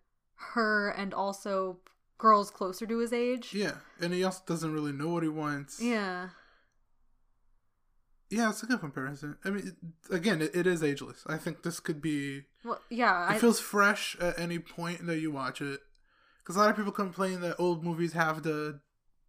her 0.54 0.90
and 0.90 1.14
also 1.14 1.78
girls 2.18 2.50
closer 2.52 2.86
to 2.88 2.98
his 3.00 3.14
age. 3.14 3.54
yeah, 3.54 3.76
and 4.02 4.14
he 4.14 4.24
also 4.24 4.42
doesn't 4.46 4.74
really 4.74 4.92
know 4.92 5.10
what 5.10 5.24
he 5.24 5.30
wants. 5.30 5.80
Yeah. 5.82 6.30
Yeah, 8.30 8.50
it's 8.50 8.62
a 8.62 8.66
good 8.66 8.82
comparison. 8.82 9.38
I 9.46 9.52
mean, 9.52 9.68
it, 10.10 10.14
again, 10.14 10.42
it, 10.42 10.54
it 10.54 10.68
is 10.68 10.84
ageless. 10.84 11.24
I 11.28 11.38
think 11.38 11.64
this 11.64 11.80
could 11.80 12.02
be. 12.02 12.44
Well, 12.66 12.82
yeah. 12.90 13.30
It 13.32 13.36
I, 13.36 13.38
feels 13.40 13.60
fresh 13.62 14.18
at 14.20 14.38
any 14.38 14.60
point 14.60 15.06
that 15.06 15.20
you 15.20 15.32
watch 15.32 15.62
it. 15.62 15.80
Because 16.40 16.58
a 16.58 16.60
lot 16.60 16.70
of 16.70 16.76
people 16.76 16.92
complain 16.92 17.40
that 17.42 17.56
old 17.58 17.84
movies 17.86 18.14
have 18.14 18.44
the 18.44 18.82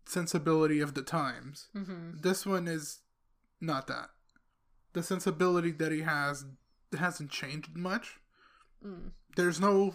sensibility 0.07 0.80
of 0.80 0.95
the 0.95 1.02
times. 1.02 1.68
Mhm. 1.76 2.23
This 2.23 2.45
one 2.45 2.66
is 2.66 3.00
not 3.61 3.87
that. 3.87 4.09
The 4.95 5.02
sensibility 5.02 5.71
that 5.73 5.92
he 5.92 6.00
has 6.00 6.45
hasn't 6.97 7.30
changed 7.30 7.76
much. 7.76 8.18
Mm. 8.85 9.11
There's 9.37 9.61
no 9.61 9.95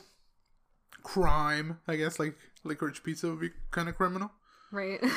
crime, 1.04 1.80
I 1.88 1.96
guess, 1.98 2.20
like 2.20 2.36
Licorice 2.64 3.00
Pizza 3.04 3.30
would 3.30 3.40
be 3.42 3.52
kind 3.72 3.88
of 3.90 3.96
criminal. 3.96 4.32
Right. 4.72 5.02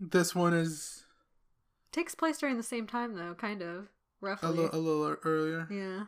This 0.00 0.34
one 0.34 0.52
is 0.52 1.04
Takes 1.92 2.14
place 2.16 2.38
during 2.38 2.56
the 2.56 2.62
same 2.64 2.88
time, 2.88 3.14
though, 3.14 3.34
kind 3.34 3.62
of. 3.62 3.84
a, 3.84 3.88
Roughly. 4.26 4.48
li- 4.58 4.68
a 4.72 4.76
little 4.78 5.16
earlier. 5.24 5.68
yeah. 5.70 6.04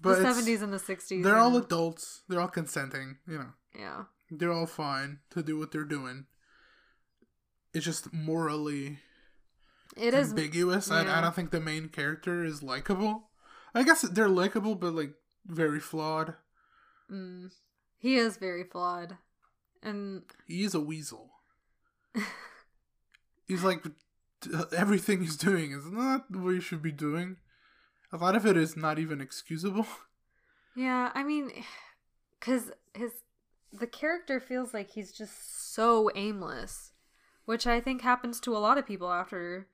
But 0.00 0.18
the 0.18 0.24
70s 0.24 0.60
and 0.62 0.72
the 0.72 0.78
60s. 0.78 1.22
They're 1.22 1.36
all 1.36 1.56
adults. 1.56 2.22
They're 2.28 2.40
all 2.40 2.48
consenting. 2.48 3.18
You 3.28 3.38
know, 3.38 3.50
Yeah. 3.78 4.04
they're 4.30 4.50
all 4.50 4.66
fine 4.66 5.20
to 5.30 5.42
do 5.44 5.56
what 5.56 5.70
they're 5.70 5.84
doing. 5.84 6.26
It's 7.72 7.84
just 7.84 8.12
morally 8.12 8.98
It 9.96 10.14
is. 10.14 10.30
ambiguous. 10.30 10.90
I, 10.90 11.02
I 11.02 11.20
don't 11.20 11.34
think 11.36 11.52
the 11.52 11.60
main 11.60 11.88
character 11.90 12.42
is 12.44 12.62
likable. 12.64 13.30
I 13.74 13.84
guess 13.84 14.02
they're 14.02 14.28
likable, 14.28 14.74
but 14.74 14.94
like 14.94 15.12
very 15.46 15.78
flawed. 15.78 16.34
Mm, 17.10 17.52
he 18.02 18.16
is 18.16 18.36
very 18.36 18.64
flawed. 18.64 19.16
And 19.80 20.22
He 20.48 20.64
is 20.64 20.74
a 20.74 20.80
weasel. 20.80 21.30
he's 23.46 23.62
like 23.62 23.84
everything 24.76 25.20
he's 25.20 25.36
doing 25.36 25.70
is 25.70 25.86
not 25.86 26.28
what 26.30 26.50
you 26.50 26.60
should 26.60 26.82
be 26.82 26.90
doing. 26.90 27.36
A 28.12 28.16
lot 28.16 28.34
of 28.34 28.44
it 28.44 28.56
is 28.56 28.76
not 28.76 28.98
even 28.98 29.20
excusable. 29.20 29.86
Yeah, 30.74 31.10
I 31.14 31.22
mean, 31.22 31.52
because 32.40 32.72
his 32.92 33.12
the 33.72 33.86
character 33.86 34.40
feels 34.40 34.74
like 34.74 34.90
he's 34.90 35.12
just 35.12 35.72
so 35.72 36.10
aimless, 36.14 36.92
which 37.44 37.66
I 37.66 37.80
think 37.80 38.02
happens 38.02 38.40
to 38.40 38.56
a 38.56 38.58
lot 38.58 38.78
of 38.78 38.86
people 38.86 39.10
after 39.10 39.68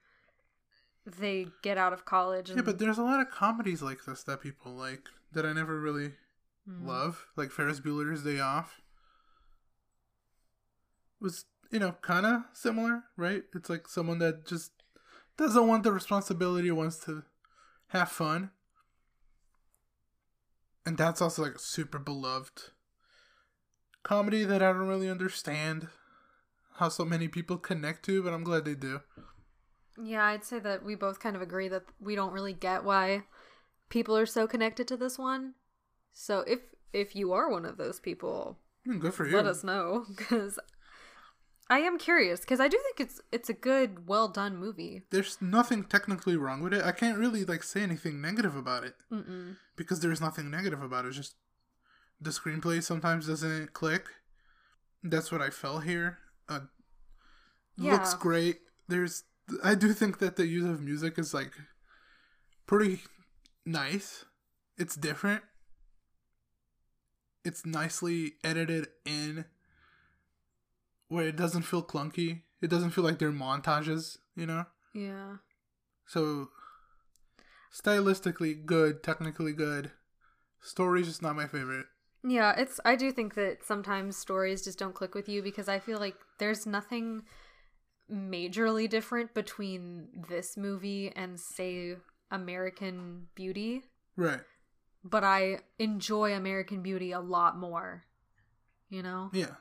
they 1.06 1.46
get 1.62 1.78
out 1.78 1.92
of 1.94 2.04
college. 2.04 2.50
And, 2.50 2.58
Yeah, 2.58 2.64
but 2.64 2.78
there's 2.78 2.98
a 2.98 3.02
lot 3.02 3.20
of 3.20 3.30
comedies 3.30 3.80
like 3.80 4.04
this 4.06 4.22
that 4.24 4.42
people 4.42 4.72
like 4.72 5.04
that 5.32 5.46
I 5.46 5.52
never 5.52 5.80
really 5.80 6.12
Mm. 6.68 6.86
love, 6.86 7.26
like 7.36 7.50
Ferris 7.50 7.80
Bueller's 7.80 8.24
Day 8.24 8.40
Off. 8.40 8.80
Was 11.20 11.46
you 11.70 11.78
know 11.78 11.96
kind 12.02 12.26
of 12.26 12.42
similar, 12.52 13.04
right? 13.16 13.44
It's 13.54 13.70
like 13.70 13.88
someone 13.88 14.18
that 14.18 14.46
just 14.46 14.72
doesn't 15.36 15.66
want 15.66 15.82
the 15.82 15.92
responsibility, 15.92 16.70
wants 16.70 16.98
to 17.06 17.22
have 17.88 18.10
fun, 18.10 18.50
and 20.84 20.98
that's 20.98 21.22
also 21.22 21.42
like 21.42 21.54
a 21.54 21.58
super 21.58 21.98
beloved 21.98 22.70
comedy 24.02 24.44
that 24.44 24.62
I 24.62 24.72
don't 24.72 24.88
really 24.88 25.10
understand 25.10 25.88
how 26.76 26.88
so 26.88 27.04
many 27.04 27.28
people 27.28 27.56
connect 27.58 28.04
to, 28.06 28.22
but 28.22 28.32
I'm 28.32 28.44
glad 28.44 28.64
they 28.64 28.74
do. 28.74 29.00
yeah, 30.02 30.24
I'd 30.24 30.44
say 30.44 30.58
that 30.60 30.84
we 30.84 30.94
both 30.94 31.18
kind 31.18 31.34
of 31.34 31.42
agree 31.42 31.68
that 31.68 31.82
we 32.00 32.14
don't 32.14 32.32
really 32.32 32.52
get 32.52 32.84
why 32.84 33.24
people 33.88 34.16
are 34.16 34.26
so 34.26 34.46
connected 34.46 34.86
to 34.88 34.96
this 34.96 35.18
one. 35.18 35.54
So 36.20 36.40
if 36.48 36.58
if 36.92 37.14
you 37.14 37.32
are 37.32 37.48
one 37.48 37.64
of 37.64 37.76
those 37.76 38.00
people, 38.00 38.58
Mm, 38.86 39.00
Good 39.00 39.14
for 39.14 39.26
you. 39.28 39.36
let 39.36 39.46
us 39.46 39.62
know 39.62 40.04
because 40.16 40.58
I 41.70 41.78
am 41.80 41.98
curious 41.98 42.40
because 42.40 42.58
I 42.58 42.66
do 42.68 42.78
think 42.82 42.98
it's 43.08 43.20
it's 43.30 43.48
a 43.48 43.52
good, 43.54 44.08
well 44.08 44.26
done 44.28 44.56
movie. 44.56 45.02
There's 45.10 45.38
nothing 45.40 45.84
technically 45.84 46.36
wrong 46.36 46.60
with 46.62 46.74
it. 46.74 46.82
I 46.84 46.90
can't 46.92 47.18
really 47.18 47.44
like 47.44 47.62
say 47.62 47.82
anything 47.82 48.20
negative 48.20 48.56
about 48.56 48.82
it. 48.84 48.94
Mm-mm. 49.12 49.56
because 49.76 50.00
there's 50.00 50.20
nothing 50.20 50.50
negative 50.50 50.82
about 50.82 51.04
it. 51.04 51.08
It's 51.08 51.16
just 51.18 51.36
the 52.20 52.30
screenplay 52.30 52.82
sometimes 52.82 53.28
doesn't 53.28 53.72
click. 53.72 54.06
That's 55.04 55.30
what 55.30 55.40
I 55.40 55.50
felt 55.50 55.84
here. 55.84 56.18
Uh, 56.48 56.60
Looks 57.76 58.14
great. 58.14 58.56
There's, 58.88 59.22
I 59.62 59.76
do 59.76 59.92
think 59.92 60.18
that 60.18 60.34
the 60.34 60.46
use 60.48 60.64
of 60.68 60.80
music 60.80 61.16
is 61.16 61.32
like 61.32 61.52
pretty 62.66 63.02
nice. 63.64 64.24
It's 64.76 64.96
different. 64.96 65.42
It's 67.48 67.64
nicely 67.64 68.34
edited 68.44 68.88
in 69.06 69.46
where 71.08 71.28
it 71.28 71.36
doesn't 71.36 71.62
feel 71.62 71.82
clunky. 71.82 72.42
It 72.60 72.68
doesn't 72.68 72.90
feel 72.90 73.04
like 73.04 73.18
they're 73.18 73.32
montages, 73.32 74.18
you 74.36 74.44
know? 74.44 74.66
Yeah. 74.92 75.36
So 76.06 76.50
stylistically 77.74 78.66
good, 78.66 79.02
technically 79.02 79.54
good. 79.54 79.92
Story's 80.60 81.06
just 81.06 81.22
not 81.22 81.36
my 81.36 81.46
favorite. 81.46 81.86
Yeah, 82.22 82.52
it's 82.54 82.80
I 82.84 82.96
do 82.96 83.12
think 83.12 83.34
that 83.36 83.64
sometimes 83.64 84.18
stories 84.18 84.62
just 84.62 84.78
don't 84.78 84.94
click 84.94 85.14
with 85.14 85.26
you 85.26 85.42
because 85.42 85.70
I 85.70 85.78
feel 85.78 85.98
like 85.98 86.16
there's 86.38 86.66
nothing 86.66 87.22
majorly 88.12 88.90
different 88.90 89.32
between 89.32 90.08
this 90.28 90.54
movie 90.58 91.12
and 91.16 91.40
say 91.40 91.96
American 92.30 93.28
Beauty, 93.34 93.84
Right. 94.16 94.40
But 95.04 95.24
I 95.24 95.60
enjoy 95.78 96.32
American 96.34 96.82
Beauty 96.82 97.12
a 97.12 97.20
lot 97.20 97.56
more. 97.58 98.04
You 98.90 99.02
know? 99.02 99.30
Yeah. 99.32 99.54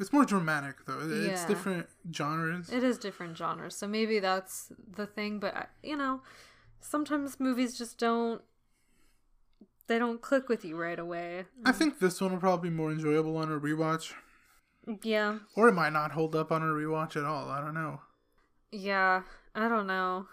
It's 0.00 0.12
more 0.12 0.24
dramatic 0.24 0.86
though. 0.86 1.00
It's 1.00 1.42
Yeah. 1.42 1.46
different 1.48 1.88
genres. 2.12 2.70
It 2.70 2.84
is 2.84 2.98
different 2.98 3.36
genres. 3.36 3.76
So 3.76 3.86
maybe 3.88 4.18
that's 4.20 4.72
the 4.96 5.06
thing, 5.06 5.40
but 5.40 5.56
uh, 5.56 5.62
you 5.82 5.96
know, 5.96 6.22
sometimes 6.80 7.40
movies 7.40 7.76
just 7.76 7.98
don't 7.98 8.42
they 9.88 9.98
don't 9.98 10.20
click 10.20 10.48
with 10.50 10.64
you 10.66 10.76
right 10.76 10.98
away. 10.98 11.46
I 11.64 11.72
think 11.72 11.98
this 11.98 12.20
one 12.20 12.32
will 12.32 12.38
probably 12.40 12.68
be 12.68 12.76
more 12.76 12.90
enjoyable 12.92 13.36
on 13.38 13.50
a 13.50 13.58
rewatch. 13.58 14.12
Yeah. 15.02 15.38
Or 15.56 15.68
it 15.68 15.72
might 15.72 15.92
not 15.94 16.12
hold 16.12 16.36
up 16.36 16.52
on 16.52 16.62
a 16.62 16.66
rewatch 16.66 17.16
at 17.16 17.24
all. 17.24 17.48
I 17.48 17.60
don't 17.60 17.74
know. 17.74 18.00
Yeah, 18.70 19.22
I 19.54 19.68
don't 19.68 19.86
know. 19.86 20.26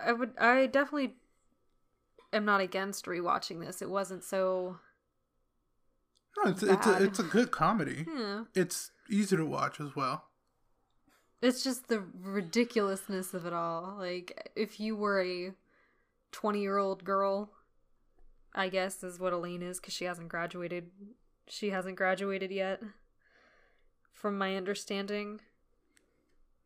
I 0.00 0.12
would 0.12 0.32
I 0.38 0.66
definitely 0.66 1.14
am 2.34 2.44
not 2.44 2.60
against 2.60 3.06
rewatching 3.06 3.64
this. 3.64 3.80
It 3.80 3.88
wasn't 3.90 4.22
so 4.24 4.78
No, 6.36 6.50
it's 6.50 6.62
it's 6.62 6.86
a, 6.86 7.02
it's 7.04 7.18
a 7.18 7.22
good 7.24 7.50
comedy. 7.50 8.06
yeah. 8.12 8.44
It's 8.54 8.90
easy 9.08 9.36
to 9.36 9.44
watch 9.46 9.80
as 9.80 9.94
well. 9.96 10.24
It's 11.42 11.62
just 11.62 11.88
the 11.88 12.00
ridiculousness 12.22 13.34
of 13.34 13.46
it 13.46 13.52
all. 13.52 13.96
Like 13.98 14.50
if 14.56 14.80
you 14.80 14.96
were 14.96 15.20
a 15.22 15.52
20-year-old 16.32 17.04
girl, 17.04 17.50
I 18.54 18.68
guess 18.68 19.02
is 19.04 19.18
what 19.20 19.32
Elaine 19.32 19.62
is 19.62 19.78
cuz 19.80 19.92
she 19.94 20.04
hasn't 20.06 20.28
graduated. 20.28 20.90
She 21.48 21.70
hasn't 21.70 21.96
graduated 21.96 22.50
yet. 22.50 22.82
From 24.12 24.38
my 24.38 24.56
understanding. 24.56 25.40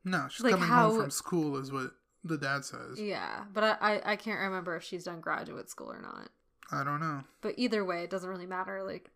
No, 0.04 0.28
she's 0.30 0.44
Like 0.44 0.52
coming 0.52 0.68
how- 0.68 0.90
home 0.90 1.00
from 1.00 1.10
school 1.10 1.56
is 1.56 1.72
what 1.72 1.92
the 2.24 2.38
dad 2.38 2.64
says. 2.64 3.00
Yeah, 3.00 3.44
but 3.52 3.64
I, 3.64 3.76
I 3.80 4.12
I 4.12 4.16
can't 4.16 4.40
remember 4.40 4.76
if 4.76 4.82
she's 4.82 5.04
done 5.04 5.20
graduate 5.20 5.70
school 5.70 5.90
or 5.90 6.00
not. 6.00 6.30
I 6.70 6.84
don't 6.84 7.00
know. 7.00 7.24
But 7.40 7.54
either 7.56 7.84
way, 7.84 8.02
it 8.02 8.10
doesn't 8.10 8.28
really 8.28 8.46
matter. 8.46 8.82
Like, 8.84 9.10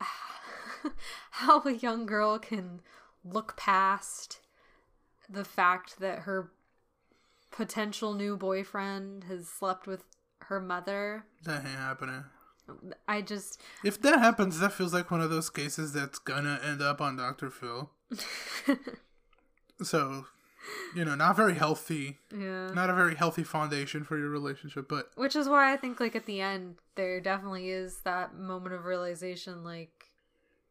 how 1.32 1.62
a 1.62 1.72
young 1.72 2.06
girl 2.06 2.38
can 2.38 2.80
look 3.24 3.56
past 3.56 4.40
the 5.28 5.44
fact 5.44 6.00
that 6.00 6.20
her 6.20 6.50
potential 7.50 8.14
new 8.14 8.36
boyfriend 8.36 9.24
has 9.24 9.48
slept 9.48 9.86
with 9.86 10.04
her 10.40 10.60
mother. 10.60 11.24
That 11.44 11.64
ain't 11.64 11.68
happening. 11.68 12.24
I 13.06 13.22
just 13.22 13.60
If 13.84 14.00
that 14.02 14.18
happens, 14.18 14.58
that 14.60 14.72
feels 14.72 14.94
like 14.94 15.10
one 15.10 15.20
of 15.20 15.30
those 15.30 15.50
cases 15.50 15.92
that's 15.92 16.18
gonna 16.18 16.60
end 16.64 16.80
up 16.80 17.00
on 17.00 17.16
Dr. 17.16 17.50
Phil. 17.50 17.90
so, 19.82 20.26
you 20.94 21.04
know, 21.04 21.14
not 21.14 21.36
very 21.36 21.54
healthy. 21.54 22.18
yeah. 22.36 22.70
Not 22.72 22.90
a 22.90 22.94
very 22.94 23.14
healthy 23.14 23.42
foundation 23.44 24.04
for 24.04 24.18
your 24.18 24.28
relationship, 24.30 24.88
but 24.88 25.10
Which 25.16 25.36
is 25.36 25.48
why 25.48 25.72
I 25.72 25.76
think 25.76 26.00
like 26.00 26.14
at 26.16 26.26
the 26.26 26.40
end 26.40 26.76
there 26.94 27.20
definitely 27.20 27.70
is 27.70 27.98
that 28.04 28.34
moment 28.36 28.74
of 28.74 28.84
realization 28.84 29.64
like 29.64 30.06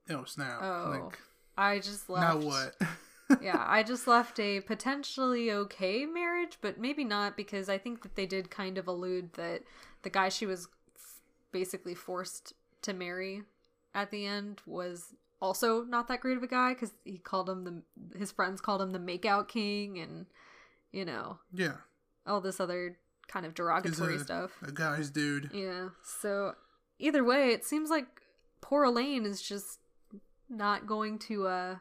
oh 0.10 0.24
snap. 0.26 0.60
oh 0.62 1.06
Like 1.06 1.20
I 1.58 1.80
just 1.80 2.10
left 2.10 2.42
now 2.44 2.48
what? 2.48 2.76
yeah, 3.42 3.64
I 3.68 3.84
just 3.84 4.08
left 4.08 4.40
a 4.40 4.62
potentially 4.62 5.52
okay 5.52 6.06
marriage, 6.06 6.58
but 6.62 6.80
maybe 6.80 7.04
not 7.04 7.38
because 7.38 7.70
I 7.70 7.78
think 7.78 8.04
that 8.04 8.16
they 8.16 8.26
did 8.26 8.50
kind 8.50 8.78
of 8.78 8.88
allude 8.88 9.34
that 9.34 9.62
the 10.04 10.10
guy 10.10 10.30
she 10.30 10.46
was 10.46 10.68
f- 10.96 11.22
basically 11.52 11.96
forced 11.96 12.54
to 12.82 12.94
marry 12.94 13.44
at 13.94 14.10
the 14.12 14.26
end 14.26 14.62
was 14.66 15.14
also 15.42 15.84
not 15.84 16.08
that 16.08 16.22
great 16.22 16.38
of 16.38 16.44
a 16.44 16.48
guy 16.48 16.74
because 16.74 16.92
he 17.04 17.18
called 17.18 17.50
him 17.50 17.64
the 17.64 18.18
his 18.18 18.32
friends 18.32 18.62
called 18.62 18.82
him 18.82 18.92
the 18.92 19.00
makeout 19.00 19.48
king 19.48 19.98
and 19.98 20.26
you 20.92 21.04
know 21.04 21.40
yeah. 21.54 21.78
all 22.26 22.42
this 22.42 22.60
other 22.60 22.98
kind 23.28 23.46
of 23.46 23.54
derogatory 23.54 24.18
a, 24.18 24.20
stuff. 24.20 24.52
a 24.62 24.72
guy's 24.72 25.10
dude. 25.10 25.50
Yeah. 25.54 25.90
So 26.04 26.54
either 27.00 27.24
way, 27.24 27.52
it 27.52 27.66
seems 27.66 27.90
like 27.90 28.06
poor 28.60 28.84
Elaine 28.84 29.26
is 29.26 29.42
just 29.42 29.80
not 30.50 30.86
going 30.86 31.18
to 31.18 31.48
uh 31.48 31.76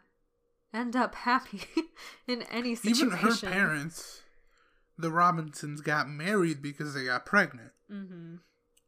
end 0.73 0.95
up 0.97 1.15
happy 1.15 1.63
in 2.27 2.43
any 2.43 2.75
situation. 2.75 3.09
Even 3.09 3.19
her 3.19 3.37
parents, 3.37 4.23
the 4.97 5.11
Robinsons, 5.11 5.81
got 5.81 6.09
married 6.09 6.63
because 6.63 6.95
they 6.95 7.05
got 7.05 7.27
pregnant. 7.27 7.73
Mm-hmm. 7.91 8.37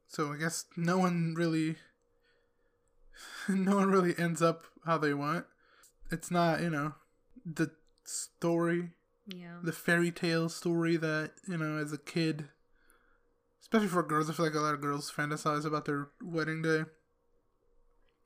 So 0.06 0.32
I 0.32 0.36
guess 0.36 0.66
no 0.76 0.98
one 0.98 1.34
really, 1.36 1.76
no 3.48 3.76
one 3.76 3.90
really 3.90 4.14
ends 4.18 4.42
up 4.42 4.64
how 4.84 4.98
they 4.98 5.14
want. 5.14 5.46
It's 6.10 6.30
not, 6.30 6.60
you 6.60 6.70
know, 6.70 6.94
the 7.44 7.70
story, 8.04 8.90
Yeah. 9.26 9.58
the 9.62 9.72
fairy 9.72 10.10
tale 10.10 10.48
story 10.48 10.96
that 10.98 11.32
you 11.48 11.56
know 11.56 11.76
as 11.78 11.92
a 11.92 11.98
kid, 11.98 12.48
especially 13.60 13.88
for 13.88 14.02
girls. 14.02 14.28
I 14.28 14.32
feel 14.34 14.46
like 14.46 14.54
a 14.54 14.60
lot 14.60 14.74
of 14.74 14.80
girls 14.80 15.10
fantasize 15.10 15.64
about 15.64 15.84
their 15.86 16.08
wedding 16.22 16.62
day. 16.62 16.80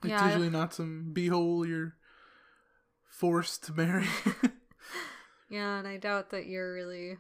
It's 0.03 0.11
Yeah, 0.11 0.27
usually 0.27 0.51
not 0.51 0.75
some 0.75 1.13
beehole 1.15 1.67
you're 1.67 1.95
forced 3.09 3.65
to 3.65 3.73
marry. 3.73 4.07
Yeah, 5.49 5.79
and 5.79 5.87
I 5.87 5.97
doubt 5.97 6.31
that 6.31 6.47
you're 6.47 6.75
really 6.75 7.19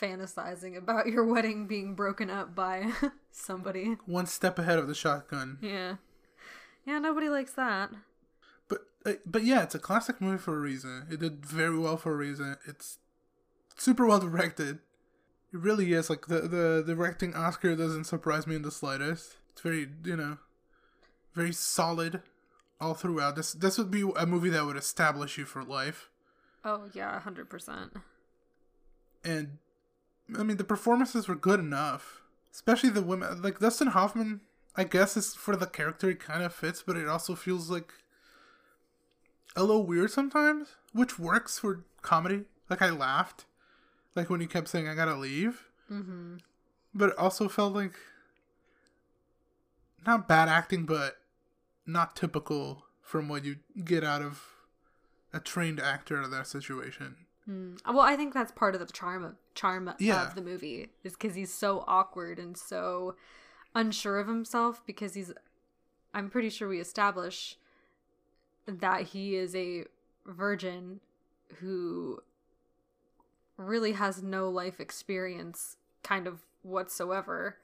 fantasizing 0.00 0.78
about 0.78 1.06
your 1.12 1.26
wedding 1.26 1.66
being 1.66 1.94
broken 1.94 2.30
up 2.30 2.54
by 2.54 2.90
somebody. 3.32 3.96
One 4.06 4.24
step 4.24 4.58
ahead 4.58 4.78
of 4.78 4.88
the 4.88 4.94
shotgun. 4.94 5.58
Yeah. 5.60 5.96
Yeah, 6.84 6.98
nobody 6.98 7.28
likes 7.28 7.52
that. 7.52 7.90
But 8.68 8.80
uh, 9.04 9.12
but 9.26 9.44
yeah, 9.44 9.62
it's 9.62 9.74
a 9.74 9.78
classic 9.78 10.20
movie 10.20 10.38
for 10.38 10.56
a 10.56 10.60
reason. 10.60 11.06
It 11.10 11.20
did 11.20 11.44
very 11.44 11.78
well 11.78 11.96
for 11.96 12.12
a 12.12 12.16
reason. 12.16 12.56
It's 12.66 12.98
super 13.76 14.06
well 14.06 14.20
directed. 14.20 14.78
It 15.52 15.58
really 15.58 15.92
is. 15.92 16.10
Like 16.10 16.26
the 16.26 16.40
the 16.40 16.84
directing 16.86 17.34
Oscar 17.34 17.74
doesn't 17.76 18.04
surprise 18.04 18.46
me 18.46 18.56
in 18.56 18.62
the 18.62 18.70
slightest. 18.70 19.36
It's 19.52 19.60
very 19.60 19.88
you 20.04 20.16
know, 20.16 20.38
very 21.34 21.52
solid 21.52 22.22
all 22.80 22.94
throughout. 22.94 23.36
This 23.36 23.52
this 23.52 23.78
would 23.78 23.90
be 23.90 24.10
a 24.16 24.26
movie 24.26 24.50
that 24.50 24.64
would 24.64 24.76
establish 24.76 25.38
you 25.38 25.44
for 25.44 25.62
life. 25.62 26.08
Oh, 26.64 26.84
yeah, 26.92 27.20
100%. 27.24 28.02
And 29.24 29.58
I 30.38 30.42
mean 30.42 30.56
the 30.56 30.64
performances 30.64 31.28
were 31.28 31.34
good 31.34 31.60
enough, 31.60 32.22
especially 32.52 32.90
the 32.90 33.02
women. 33.02 33.42
Like 33.42 33.58
Dustin 33.58 33.88
Hoffman, 33.88 34.40
I 34.76 34.84
guess 34.84 35.16
it's 35.16 35.34
for 35.34 35.56
the 35.56 35.66
character 35.66 36.10
it 36.10 36.20
kind 36.20 36.42
of 36.42 36.54
fits, 36.54 36.82
but 36.86 36.96
it 36.96 37.08
also 37.08 37.34
feels 37.34 37.70
like 37.70 37.92
a 39.56 39.62
little 39.64 39.84
weird 39.84 40.10
sometimes, 40.10 40.76
which 40.92 41.18
works 41.18 41.58
for 41.58 41.84
comedy. 42.02 42.44
Like 42.68 42.80
I 42.82 42.90
laughed, 42.90 43.46
like 44.14 44.30
when 44.30 44.40
he 44.40 44.46
kept 44.46 44.68
saying 44.68 44.88
"I 44.88 44.94
gotta 44.94 45.16
leave," 45.16 45.64
Mm-hmm. 45.90 46.36
but 46.94 47.10
it 47.10 47.18
also 47.18 47.48
felt 47.48 47.74
like 47.74 47.94
not 50.06 50.28
bad 50.28 50.48
acting, 50.48 50.86
but 50.86 51.16
not 51.86 52.14
typical 52.16 52.84
from 53.02 53.28
what 53.28 53.44
you 53.44 53.56
get 53.84 54.04
out 54.04 54.22
of 54.22 54.42
a 55.32 55.40
trained 55.40 55.80
actor 55.80 56.22
in 56.22 56.30
that 56.30 56.46
situation. 56.46 57.16
Mm. 57.48 57.80
Well, 57.86 58.00
I 58.00 58.16
think 58.16 58.32
that's 58.34 58.52
part 58.52 58.74
of 58.74 58.80
the 58.80 58.92
charm 58.92 59.24
of 59.24 59.34
charm 59.54 59.92
Yeah. 59.98 60.28
of 60.28 60.34
the 60.36 60.42
movie 60.42 60.90
is 61.02 61.14
because 61.14 61.34
he's 61.34 61.52
so 61.52 61.84
awkward 61.88 62.38
and 62.38 62.56
so 62.56 63.16
unsure 63.74 64.18
of 64.18 64.26
himself 64.26 64.82
because 64.86 65.14
he's. 65.14 65.32
I'm 66.12 66.28
pretty 66.30 66.50
sure 66.50 66.68
we 66.68 66.80
establish 66.80 67.56
that 68.66 69.02
he 69.08 69.36
is 69.36 69.54
a 69.54 69.84
virgin 70.26 71.00
who 71.56 72.20
really 73.56 73.92
has 73.92 74.22
no 74.22 74.48
life 74.48 74.80
experience, 74.80 75.76
kind 76.02 76.26
of 76.26 76.40
whatsoever. 76.62 77.56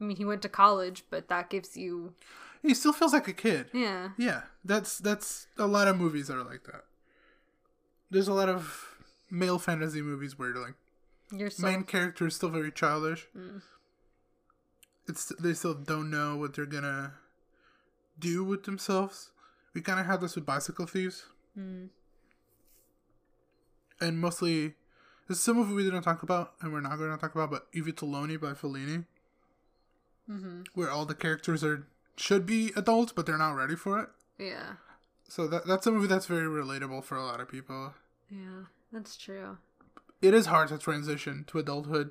I 0.00 0.04
mean, 0.04 0.16
he 0.16 0.24
went 0.24 0.42
to 0.42 0.48
college, 0.48 1.04
but 1.10 1.28
that 1.28 1.48
gives 1.50 1.76
you, 1.76 2.14
He 2.62 2.74
still 2.74 2.92
feels 2.92 3.12
like 3.12 3.28
a 3.28 3.32
kid. 3.32 3.66
yeah, 3.72 4.10
Yeah, 4.16 4.42
that's 4.64 4.98
that's 4.98 5.46
a 5.58 5.66
lot 5.66 5.88
of 5.88 5.96
movies 5.96 6.28
that 6.28 6.36
are 6.36 6.44
like 6.44 6.64
that. 6.64 6.84
There's 8.10 8.28
a 8.28 8.34
lot 8.34 8.48
of 8.48 8.96
male 9.30 9.58
fantasy 9.58 10.02
movies 10.02 10.38
where 10.38 10.54
like 10.54 10.74
you're 11.32 11.50
so 11.50 11.62
main 11.66 11.82
character 11.84 12.26
is 12.26 12.36
still 12.36 12.50
very 12.50 12.70
childish. 12.70 13.26
Mm. 13.36 13.62
It's 15.08 15.32
they 15.38 15.52
still 15.54 15.74
don't 15.74 16.10
know 16.10 16.36
what 16.36 16.54
they're 16.54 16.66
gonna 16.66 17.14
do 18.18 18.44
with 18.44 18.64
themselves. 18.64 19.30
We 19.74 19.80
kind 19.80 19.98
of 20.00 20.06
had 20.06 20.20
this 20.20 20.34
with 20.36 20.46
Bicycle 20.46 20.86
Thieves, 20.86 21.24
Mm. 21.58 21.88
and 24.00 24.18
mostly 24.20 24.74
this 25.28 25.38
is 25.40 25.48
a 25.48 25.54
movie 25.54 25.74
we 25.74 25.84
didn't 25.84 26.02
talk 26.02 26.22
about, 26.22 26.54
and 26.60 26.72
we're 26.72 26.80
not 26.80 26.98
going 26.98 27.10
to 27.10 27.16
talk 27.16 27.34
about, 27.34 27.50
but 27.50 27.66
I 27.74 27.78
Vitelloni 27.78 28.38
by 28.40 28.52
Fellini, 28.52 29.04
hmm 30.26 30.62
where 30.74 30.90
all 30.90 31.06
the 31.06 31.14
characters 31.14 31.62
are 31.64 31.86
should 32.16 32.44
be 32.46 32.72
adults, 32.76 33.12
but 33.12 33.24
they're 33.26 33.38
not 33.38 33.52
ready 33.54 33.74
for 33.76 33.98
it. 34.00 34.08
yeah, 34.38 34.74
So 35.28 35.46
that 35.48 35.66
that's 35.66 35.86
a 35.86 35.92
movie 35.92 36.06
that's 36.06 36.26
very 36.26 36.46
relatable 36.46 37.04
for 37.04 37.16
a 37.16 37.24
lot 37.24 37.40
of 37.40 37.48
people. 37.48 37.94
yeah, 38.30 38.64
that's 38.92 39.16
true. 39.16 39.58
It 40.20 40.34
is 40.34 40.46
hard 40.46 40.68
to 40.68 40.78
transition 40.78 41.44
to 41.48 41.58
adulthood. 41.58 42.10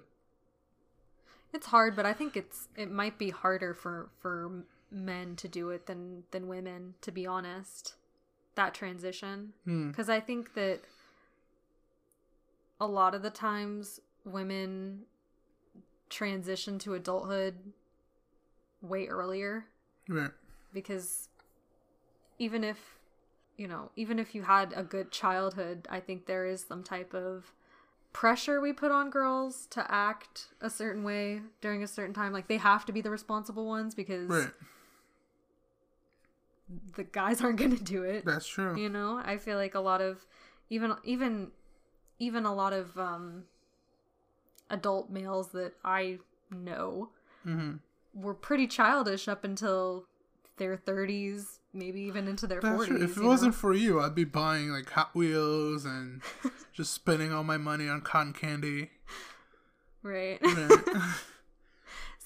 It's 1.53 1.67
hard, 1.67 1.95
but 1.95 2.05
I 2.05 2.13
think 2.13 2.37
it's 2.37 2.67
it 2.75 2.89
might 2.91 3.17
be 3.17 3.29
harder 3.29 3.73
for 3.73 4.09
for 4.19 4.63
men 4.89 5.35
to 5.37 5.47
do 5.47 5.69
it 5.69 5.85
than 5.85 6.23
than 6.31 6.47
women. 6.47 6.95
To 7.01 7.11
be 7.11 7.25
honest, 7.25 7.95
that 8.55 8.73
transition 8.73 9.53
Hmm. 9.65 9.89
because 9.89 10.09
I 10.09 10.19
think 10.19 10.53
that 10.53 10.81
a 12.79 12.87
lot 12.87 13.13
of 13.13 13.21
the 13.21 13.29
times 13.29 13.99
women 14.25 15.03
transition 16.09 16.77
to 16.79 16.93
adulthood 16.93 17.55
way 18.81 19.07
earlier 19.07 19.65
Right. 20.09 20.31
because 20.73 21.29
even 22.39 22.63
if 22.63 22.97
you 23.55 23.67
know 23.67 23.91
even 23.95 24.19
if 24.19 24.33
you 24.35 24.41
had 24.43 24.73
a 24.75 24.83
good 24.83 25.11
childhood 25.11 25.87
i 25.89 25.99
think 25.99 26.25
there 26.25 26.45
is 26.45 26.63
some 26.65 26.83
type 26.83 27.13
of 27.13 27.53
pressure 28.13 28.59
we 28.59 28.73
put 28.73 28.91
on 28.91 29.09
girls 29.09 29.67
to 29.71 29.85
act 29.89 30.47
a 30.59 30.69
certain 30.69 31.03
way 31.03 31.41
during 31.61 31.81
a 31.83 31.87
certain 31.87 32.13
time 32.13 32.33
like 32.33 32.47
they 32.47 32.57
have 32.57 32.85
to 32.85 32.91
be 32.91 32.99
the 33.01 33.09
responsible 33.09 33.65
ones 33.65 33.95
because 33.95 34.29
Right. 34.29 34.49
the 36.95 37.03
guys 37.03 37.41
aren't 37.41 37.57
going 37.59 37.75
to 37.77 37.83
do 37.83 38.03
it 38.03 38.25
That's 38.25 38.47
true. 38.47 38.77
you 38.77 38.89
know 38.89 39.21
i 39.23 39.37
feel 39.37 39.57
like 39.57 39.75
a 39.75 39.79
lot 39.79 40.01
of 40.01 40.25
even 40.69 40.93
even 41.03 41.51
even 42.19 42.45
a 42.45 42.53
lot 42.53 42.73
of 42.73 42.97
um 42.97 43.43
adult 44.69 45.09
males 45.09 45.49
that 45.49 45.73
i 45.83 46.17
know 46.49 47.09
hmm 47.43 47.73
were 48.13 48.33
pretty 48.33 48.67
childish 48.67 49.29
up 49.29 49.45
until 49.45 50.05
their 50.57 50.75
30s, 50.75 51.59
maybe 51.73 52.01
even 52.01 52.27
into 52.27 52.47
their 52.47 52.61
That's 52.61 52.83
40s. 52.83 52.87
true. 52.87 53.03
If 53.03 53.17
it 53.17 53.23
wasn't 53.23 53.53
know? 53.53 53.57
for 53.57 53.73
you, 53.73 53.99
I'd 54.01 54.15
be 54.15 54.23
buying 54.23 54.69
like 54.69 54.89
Hot 54.91 55.15
Wheels 55.15 55.85
and 55.85 56.21
just 56.73 56.93
spending 56.93 57.31
all 57.31 57.43
my 57.43 57.57
money 57.57 57.87
on 57.87 58.01
cotton 58.01 58.33
candy. 58.33 58.91
right. 60.03 60.39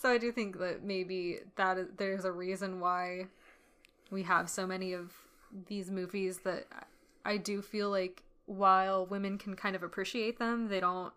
So 0.06 0.12
I 0.12 0.20
do 0.20 0.32
think 0.32 0.60
that 0.60 0.84
maybe 0.84 1.40
that 1.56 1.80
is, 1.80 1.88
there's 1.98 2.26
a 2.26 2.32
reason 2.32 2.80
why 2.80 3.26
we 4.12 4.22
have 4.22 4.52
so 4.52 4.68
many 4.68 4.94
of 4.94 5.12
these 5.66 5.90
movies 5.90 6.42
that 6.44 6.68
I 7.26 7.38
do 7.38 7.64
feel 7.64 7.90
like 7.90 8.22
while 8.46 9.08
women 9.08 9.40
can 9.40 9.56
kind 9.56 9.76
of 9.76 9.82
appreciate 9.82 10.38
them, 10.38 10.68
they 10.68 10.80
don't 10.80 11.12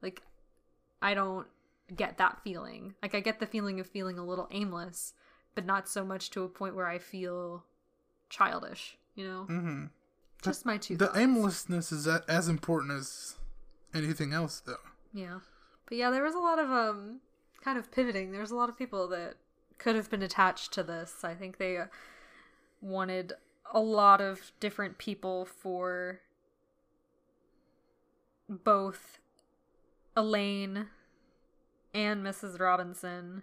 like 0.00 0.22
I 1.02 1.12
don't 1.12 1.46
get 1.94 2.16
that 2.16 2.38
feeling. 2.42 2.94
Like 3.02 3.14
I 3.14 3.20
get 3.20 3.38
the 3.38 3.46
feeling 3.46 3.80
of 3.80 3.86
feeling 3.86 4.18
a 4.18 4.24
little 4.24 4.48
aimless, 4.50 5.12
but 5.54 5.64
not 5.66 5.88
so 5.88 6.04
much 6.04 6.30
to 6.30 6.42
a 6.44 6.48
point 6.48 6.74
where 6.74 6.86
I 6.86 6.98
feel 6.98 7.64
childish, 8.28 8.96
you 9.14 9.24
know? 9.26 9.44
hmm 9.44 9.84
Just 10.42 10.64
my 10.66 10.78
two 10.78 10.96
The 10.96 11.06
thoughts. 11.06 11.18
aimlessness 11.18 11.92
is 11.92 12.06
a- 12.06 12.24
as 12.28 12.48
important 12.48 12.92
as 12.92 13.36
anything 13.94 14.32
else, 14.32 14.60
though. 14.60 14.76
Yeah. 15.12 15.40
But 15.86 15.98
yeah, 15.98 16.10
there 16.10 16.22
was 16.22 16.34
a 16.34 16.38
lot 16.40 16.58
of 16.58 16.70
um 16.70 17.20
kind 17.62 17.78
of 17.78 17.90
pivoting. 17.92 18.32
There 18.32 18.40
was 18.40 18.50
a 18.50 18.56
lot 18.56 18.68
of 18.68 18.76
people 18.78 19.06
that 19.08 19.34
could 19.78 19.94
have 19.96 20.10
been 20.10 20.22
attached 20.22 20.72
to 20.72 20.82
this. 20.82 21.22
I 21.24 21.34
think 21.34 21.58
they 21.58 21.78
wanted 22.80 23.34
a 23.72 23.80
lot 23.80 24.20
of 24.20 24.52
different 24.60 24.98
people 24.98 25.44
for 25.44 26.20
both 28.48 29.18
Elaine 30.16 30.86
and 31.94 32.24
Mrs. 32.24 32.58
Robinson. 32.60 33.42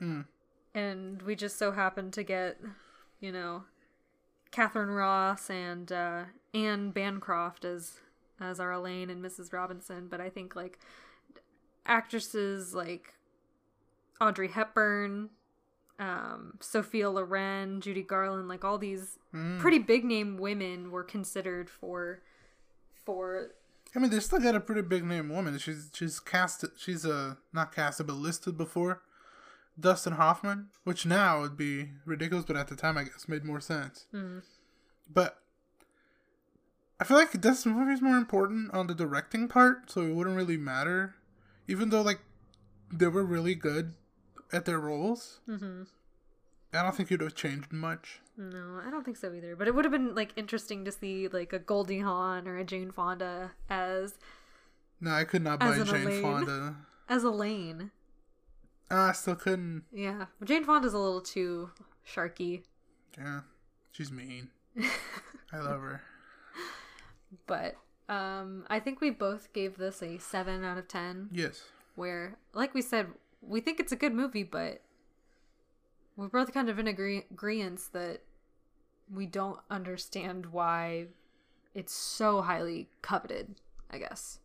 Mm. 0.00 0.26
And 0.74 1.20
we 1.22 1.34
just 1.34 1.58
so 1.58 1.72
happened 1.72 2.12
to 2.14 2.22
get, 2.22 2.58
you 3.20 3.32
know, 3.32 3.64
Katharine 4.52 4.90
Ross 4.90 5.50
and 5.50 5.90
uh, 5.90 6.24
Anne 6.54 6.90
Bancroft 6.90 7.64
as 7.64 7.98
as 8.40 8.58
our 8.60 8.72
Elaine 8.72 9.10
and 9.10 9.22
Mrs. 9.22 9.52
Robinson. 9.52 10.08
But 10.08 10.20
I 10.20 10.30
think 10.30 10.54
like 10.56 10.78
actresses 11.86 12.74
like 12.74 13.14
Audrey 14.20 14.48
Hepburn, 14.48 15.30
um, 15.98 16.54
Sophia 16.60 17.10
Loren, 17.10 17.80
Judy 17.80 18.02
Garland, 18.02 18.48
like 18.48 18.64
all 18.64 18.78
these 18.78 19.18
Mm. 19.34 19.60
pretty 19.60 19.78
big 19.78 20.04
name 20.04 20.38
women 20.38 20.90
were 20.90 21.04
considered 21.04 21.70
for 21.70 22.20
for 23.04 23.52
I 23.94 23.98
mean, 23.98 24.10
they 24.10 24.20
still 24.20 24.38
got 24.40 24.54
a 24.54 24.60
pretty 24.60 24.82
big 24.82 25.04
name 25.04 25.28
woman. 25.28 25.56
She's 25.58 25.90
she's 25.94 26.18
cast. 26.20 26.64
She's 26.76 27.04
uh 27.06 27.34
not 27.52 27.72
casted, 27.74 28.06
but 28.08 28.14
listed 28.16 28.56
before. 28.56 29.02
Dustin 29.80 30.14
Hoffman, 30.14 30.68
which 30.84 31.06
now 31.06 31.40
would 31.40 31.56
be 31.56 31.90
ridiculous, 32.04 32.44
but 32.44 32.56
at 32.56 32.68
the 32.68 32.76
time 32.76 32.96
I 32.98 33.04
guess 33.04 33.28
made 33.28 33.44
more 33.44 33.60
sense. 33.60 34.06
Mm. 34.14 34.42
But 35.12 35.38
I 37.00 37.04
feel 37.04 37.16
like 37.16 37.32
this 37.32 37.64
movie 37.64 37.92
is 37.92 38.02
more 38.02 38.16
important 38.16 38.72
on 38.74 38.86
the 38.86 38.94
directing 38.94 39.48
part, 39.48 39.90
so 39.90 40.02
it 40.02 40.14
wouldn't 40.14 40.36
really 40.36 40.56
matter, 40.58 41.14
even 41.66 41.88
though 41.90 42.02
like 42.02 42.20
they 42.92 43.06
were 43.08 43.24
really 43.24 43.54
good 43.54 43.94
at 44.52 44.64
their 44.64 44.78
roles. 44.80 45.40
hmm 45.46 45.82
I 46.72 46.82
don't 46.82 46.94
think 46.94 47.10
it 47.10 47.14
would 47.18 47.22
have 47.32 47.34
changed 47.34 47.72
much. 47.72 48.20
No, 48.36 48.80
I 48.86 48.90
don't 48.92 49.02
think 49.04 49.16
so 49.16 49.32
either. 49.32 49.56
But 49.56 49.66
it 49.66 49.74
would 49.74 49.84
have 49.84 49.90
been 49.90 50.14
like 50.14 50.32
interesting 50.36 50.84
to 50.84 50.92
see 50.92 51.26
like 51.26 51.52
a 51.52 51.58
Goldie 51.58 51.98
Hawn 51.98 52.46
or 52.46 52.58
a 52.58 52.64
Jane 52.64 52.92
Fonda 52.92 53.50
as 53.68 54.14
No, 55.00 55.10
I 55.10 55.24
could 55.24 55.42
not 55.42 55.58
buy 55.58 55.76
Jane 55.82 55.88
Elaine. 56.06 56.22
Fonda. 56.22 56.76
as 57.08 57.24
Elaine. 57.24 57.90
Ah, 58.90 59.10
I 59.10 59.12
still 59.12 59.36
couldn't. 59.36 59.84
Yeah, 59.92 60.26
Jane 60.44 60.64
Fonda's 60.64 60.94
a 60.94 60.98
little 60.98 61.20
too 61.20 61.70
sharky, 62.06 62.62
Yeah, 63.16 63.40
she's 63.92 64.10
mean. 64.10 64.48
I 65.52 65.58
love 65.60 65.80
her. 65.80 66.02
but 67.46 67.76
um, 68.08 68.64
I 68.68 68.80
think 68.80 69.00
we 69.00 69.10
both 69.10 69.52
gave 69.52 69.76
this 69.78 70.02
a 70.02 70.18
seven 70.18 70.64
out 70.64 70.78
of 70.78 70.88
ten. 70.88 71.28
Yes. 71.32 71.62
Where, 71.94 72.36
like 72.54 72.74
we 72.74 72.82
said, 72.82 73.08
we 73.42 73.60
think 73.60 73.78
it's 73.80 73.92
a 73.92 73.96
good 73.96 74.14
movie, 74.14 74.42
but 74.42 74.80
we're 76.16 76.28
both 76.28 76.52
kind 76.52 76.68
of 76.68 76.78
in 76.78 76.86
agree- 76.86 77.26
agreement 77.30 77.80
that 77.92 78.22
we 79.12 79.26
don't 79.26 79.58
understand 79.70 80.46
why 80.46 81.06
it's 81.74 81.92
so 81.92 82.42
highly 82.42 82.88
coveted. 83.02 83.54
I 83.92 83.98
guess. 83.98 84.38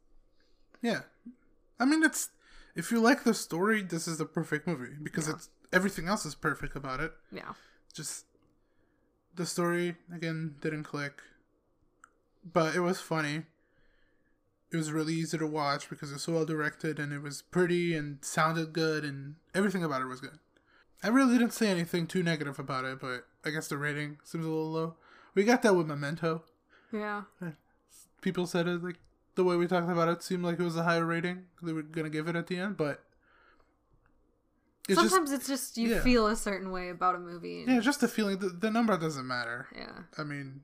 Yeah. 0.81 1.01
I 1.79 1.85
mean, 1.85 2.03
it's 2.03 2.29
if 2.75 2.91
you 2.91 2.99
like 2.99 3.23
the 3.23 3.33
story, 3.33 3.81
this 3.81 4.07
is 4.07 4.17
the 4.17 4.25
perfect 4.25 4.67
movie 4.67 4.95
because 5.01 5.27
Yeah. 5.27 5.35
it's 5.35 5.49
everything 5.71 6.07
else 6.07 6.25
is 6.25 6.35
perfect 6.35 6.75
about 6.75 6.99
it. 6.99 7.13
Yeah. 7.31 7.53
Just 7.93 8.25
the 9.35 9.45
story 9.45 9.95
again 10.13 10.55
didn't 10.61 10.83
click, 10.83 11.21
but 12.43 12.75
it 12.75 12.81
was 12.81 12.99
funny. 13.01 13.45
It 14.71 14.77
was 14.77 14.91
really 14.91 15.13
easy 15.13 15.37
to 15.37 15.47
watch 15.47 15.89
because 15.89 16.11
it's 16.11 16.23
so 16.23 16.33
well 16.33 16.45
directed 16.45 16.99
and 16.99 17.13
it 17.13 17.21
was 17.21 17.41
pretty 17.41 17.95
and 17.95 18.23
sounded 18.23 18.73
good 18.73 19.05
and 19.05 19.35
everything 19.53 19.83
about 19.83 20.01
it 20.01 20.05
was 20.05 20.19
good. 20.21 20.39
I 21.03 21.07
really 21.09 21.37
didn't 21.37 21.53
say 21.53 21.67
anything 21.67 22.07
too 22.07 22.23
negative 22.23 22.57
about 22.59 22.83
it, 22.85 22.99
but 22.99 23.27
I 23.45 23.51
guess 23.51 23.67
the 23.67 23.77
rating 23.77 24.17
seems 24.23 24.45
a 24.45 24.49
little 24.49 24.71
low. 24.71 24.95
We 25.33 25.43
got 25.43 25.61
that 25.61 25.75
with 25.75 25.87
Memento. 25.87 26.43
Yeah. 26.91 27.23
people 28.21 28.47
said 28.47 28.67
it 28.67 28.83
like 28.83 28.99
the 29.35 29.43
way 29.43 29.55
we 29.55 29.67
talked 29.67 29.89
about 29.89 30.07
it 30.09 30.23
seemed 30.23 30.43
like 30.43 30.59
it 30.59 30.63
was 30.63 30.75
a 30.77 30.83
higher 30.83 31.05
rating 31.05 31.43
they 31.61 31.73
were 31.73 31.81
gonna 31.81 32.09
give 32.09 32.27
it 32.27 32.35
at 32.35 32.47
the 32.47 32.57
end 32.57 32.75
but 32.77 33.03
it's 34.87 34.99
Sometimes 34.99 35.31
it's 35.31 35.47
just 35.47 35.77
you 35.77 35.89
yeah. 35.95 35.99
feel 36.01 36.27
a 36.27 36.35
certain 36.35 36.71
way 36.71 36.89
about 36.89 37.15
a 37.15 37.19
movie. 37.19 37.63
and- 37.63 37.71
yeah 37.73 37.79
just 37.79 38.01
the 38.01 38.07
feeling 38.07 38.37
the, 38.39 38.49
the 38.49 38.69
number 38.69 38.97
doesn't 38.97 39.27
matter 39.27 39.67
yeah. 39.75 39.91
i 40.17 40.23
mean 40.23 40.61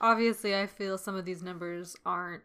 Obviously, 0.00 0.54
I 0.54 0.68
feel 0.68 0.96
some 0.96 1.16
of 1.16 1.24
these 1.24 1.42
numbers 1.42 1.96
aren't. 2.06 2.44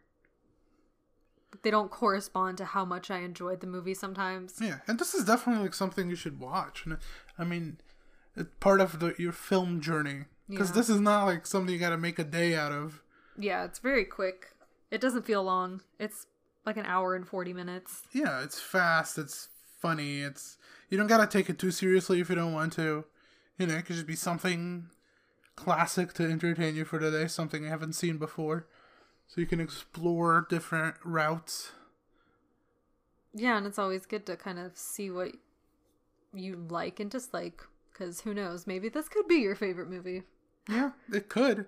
They 1.62 1.70
don't 1.70 1.88
correspond 1.88 2.58
to 2.58 2.64
how 2.64 2.84
much 2.84 3.12
I 3.12 3.18
enjoyed 3.20 3.60
the 3.60 3.68
movie 3.68 3.94
sometimes. 3.94 4.56
yeah 4.60 4.78
and 4.88 4.98
this 4.98 5.14
is 5.14 5.24
definitely 5.24 5.62
like 5.62 5.74
something 5.74 6.10
you 6.10 6.16
should 6.16 6.40
watch 6.40 6.84
and 6.84 6.98
i 7.38 7.44
mean 7.44 7.78
it's 8.36 8.50
part 8.58 8.80
of 8.80 8.98
the 8.98 9.14
your 9.18 9.30
film 9.30 9.80
journey 9.80 10.24
because 10.48 10.70
Yeah. 10.70 10.74
this 10.74 10.88
is 10.90 11.00
not 11.00 11.26
like 11.26 11.46
something 11.46 11.72
you 11.72 11.78
gotta 11.78 11.96
make 11.96 12.18
a 12.18 12.24
day 12.24 12.56
out 12.56 12.72
of 12.72 13.00
Yeah, 13.38 13.64
it's 13.64 13.78
very 13.78 14.04
quick. 14.04 14.48
It 14.94 15.00
doesn't 15.00 15.26
feel 15.26 15.42
long. 15.42 15.80
It's 15.98 16.26
like 16.64 16.76
an 16.76 16.86
hour 16.86 17.14
and 17.14 17.26
40 17.26 17.52
minutes. 17.52 18.02
yeah 18.12 18.42
it's 18.42 18.58
fast 18.60 19.18
it's 19.18 19.48
funny 19.80 20.20
it's 20.22 20.56
you 20.88 20.96
don't 20.96 21.08
gotta 21.08 21.26
take 21.26 21.50
it 21.50 21.58
too 21.58 21.70
seriously 21.70 22.20
if 22.20 22.30
you 22.30 22.34
don't 22.36 22.54
want 22.54 22.72
to 22.74 23.04
you 23.58 23.66
know 23.66 23.74
it 23.74 23.84
could 23.84 23.96
just 23.96 24.06
be 24.06 24.16
something 24.16 24.88
classic 25.56 26.14
to 26.14 26.22
entertain 26.24 26.74
you 26.74 26.84
for 26.86 26.98
today, 26.98 27.26
something 27.26 27.64
you 27.64 27.68
haven't 27.68 27.92
seen 27.92 28.16
before 28.16 28.66
so 29.26 29.40
you 29.42 29.46
can 29.46 29.60
explore 29.60 30.46
different 30.48 30.94
routes 31.04 31.72
Yeah, 33.34 33.58
and 33.58 33.66
it's 33.66 33.78
always 33.78 34.06
good 34.06 34.24
to 34.26 34.36
kind 34.36 34.58
of 34.58 34.76
see 34.78 35.10
what 35.10 35.32
you 36.32 36.64
like 36.70 36.98
and 37.00 37.10
dislike. 37.10 37.60
Because 37.92 38.22
who 38.22 38.32
knows, 38.34 38.66
maybe 38.66 38.88
this 38.88 39.08
could 39.08 39.28
be 39.28 39.36
your 39.36 39.54
favorite 39.54 39.90
movie. 39.90 40.22
yeah 40.68 40.92
it 41.12 41.28
could 41.28 41.66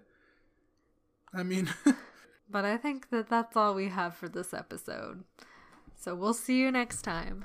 i 1.34 1.42
mean 1.42 1.68
But 2.48 2.64
I 2.64 2.76
think 2.76 3.10
that 3.10 3.28
that's 3.28 3.56
all 3.56 3.74
we 3.74 3.88
have 3.88 4.14
for 4.14 4.28
this 4.28 4.54
episode. 4.54 5.24
So 5.96 6.14
we'll 6.14 6.34
see 6.34 6.58
you 6.58 6.70
next 6.70 7.02
time. 7.02 7.44